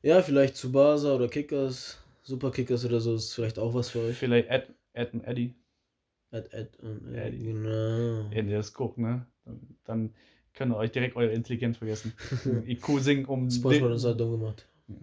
[0.02, 1.98] Ja, vielleicht Tsubasa oder Kickers.
[2.22, 4.16] Super Kickers oder so ist vielleicht auch was für euch.
[4.16, 5.54] Vielleicht Ed, Ed und Eddie,
[6.30, 7.18] Ed, Ed und Eddie.
[7.38, 7.44] Eddie.
[7.52, 8.30] Genau.
[8.30, 9.26] wenn ihr das guckt, ne?
[9.44, 10.14] Dann, dann
[10.52, 12.12] könnt ihr euch direkt eure Intelligenz vergessen.
[12.66, 13.50] IQ singen um.
[13.50, 14.68] SpongeBob den- ist halt dumm gemacht.
[14.88, 14.94] Ja.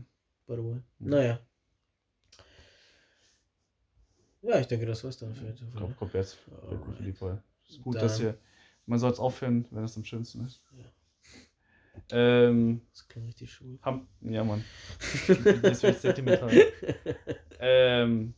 [0.48, 0.74] By the way.
[0.76, 0.82] Ja.
[1.00, 1.40] Naja.
[4.44, 5.66] Ja, ich denke, das war's dann für heute.
[5.76, 6.38] Kommt, kommt jetzt.
[7.84, 8.38] Gut, dass ihr.
[8.86, 10.62] Man soll es aufhören, wenn es am schönsten ist.
[10.78, 10.86] Ja.
[12.12, 13.80] Ähm, Das klingt richtig schwul.
[13.82, 14.64] haben, ja, Mann.
[15.62, 16.52] Das wird sentimental.
[17.60, 18.34] ähm,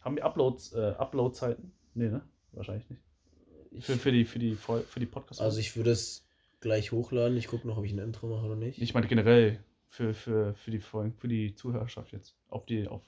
[0.00, 1.72] haben wir Uploads, äh, Upload-Zeiten?
[1.94, 2.22] Nee, ne?
[2.52, 3.02] Wahrscheinlich nicht.
[3.72, 5.40] Ich, Für, für die, für die, für die Podcast.
[5.40, 6.26] also ich würde es
[6.60, 7.36] gleich hochladen.
[7.36, 8.80] Ich gucke noch, ob ich ein Intro mache oder nicht.
[8.80, 12.34] ich meine generell für, für, für die Folgen, für die Zuhörerschaft jetzt.
[12.48, 13.02] Auf die, auf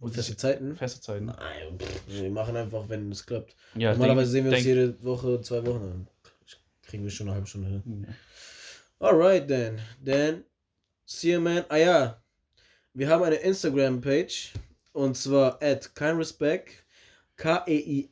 [0.00, 0.74] Und feste Zeiten?
[0.76, 1.26] feste Zeiten.
[1.26, 3.54] Nein, pff, wir machen einfach, wenn es klappt.
[3.76, 5.80] Ja, Normalerweise sehen denk- wir uns denk- jede Woche, zwei Wochen.
[5.80, 6.08] Dann
[6.82, 8.06] kriegen wir schon eine halbe Stunde hin.
[8.08, 8.14] Ja.
[9.00, 9.80] Alright then.
[10.02, 10.44] Then,
[11.06, 11.64] see you man.
[11.68, 12.22] Ah ja,
[12.94, 14.52] wir haben eine Instagram-Page
[14.92, 16.70] und zwar at keinrespect.
[17.38, 18.08] E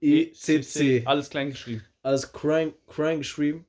[0.00, 1.02] K-E-I-N-R-E-S-P-E-C-C.
[1.04, 1.84] Alles klein geschrieben.
[2.02, 2.74] Alles crank
[3.18, 3.66] geschrieben.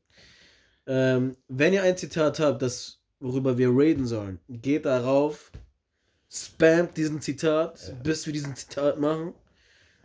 [0.88, 5.52] Ähm, wenn ihr ein Zitat habt, das, worüber wir reden sollen, geht darauf,
[6.30, 7.94] spamt diesen Zitat, Ja.
[7.96, 9.34] bis wir diesen Zitat machen.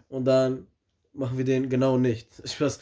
[0.08, 0.66] Und dann
[1.12, 2.28] machen wir den genau nicht.
[2.48, 2.80] Spaß.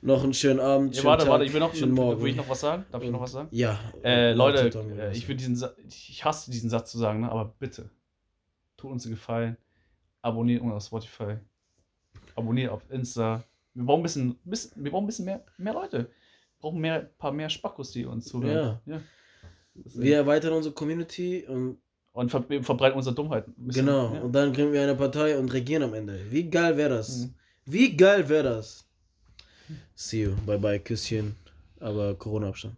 [0.00, 0.94] Noch einen schönen Abend.
[0.94, 2.22] Ja, schönen warte, Tag, warte, ich will noch, schönen Morgen.
[2.22, 2.84] will ich noch was sagen?
[2.90, 3.48] Darf ich noch was sagen?
[3.50, 3.78] Ja.
[4.02, 7.30] Äh, laut Leute, äh, ich würde diesen Sa ich hasse diesen Satz zu sagen, ne?
[7.30, 7.90] aber bitte,
[8.76, 9.56] tut uns einen Gefallen,
[10.22, 11.36] abonniert uns auf Spotify,
[12.36, 13.44] abonniert auf Insta.
[13.74, 15.98] Wir brauchen ein bisschen, bisschen wir brauchen ein bisschen mehr, mehr Leute.
[15.98, 18.80] Wir brauchen mehr, paar mehr Spackos, die uns zuhören.
[18.86, 19.00] Ja.
[19.74, 20.04] Deswegen.
[20.04, 21.78] Wir erweitern unsere Community und
[22.12, 23.46] und ver verbreiten unsere Dummheit.
[23.46, 24.12] ein bisschen, genau.
[24.12, 24.20] Ja.
[24.22, 26.18] Und dann kriegen wir eine Partei und regieren am Ende.
[26.30, 27.18] Wie geil wäre das?
[27.18, 27.34] Mhm.
[27.64, 28.87] Wie geil wäre das?
[29.94, 30.36] See you.
[30.46, 30.78] Bye bye.
[30.78, 31.36] Küsschen.
[31.80, 32.76] Aber Corona-Abstand.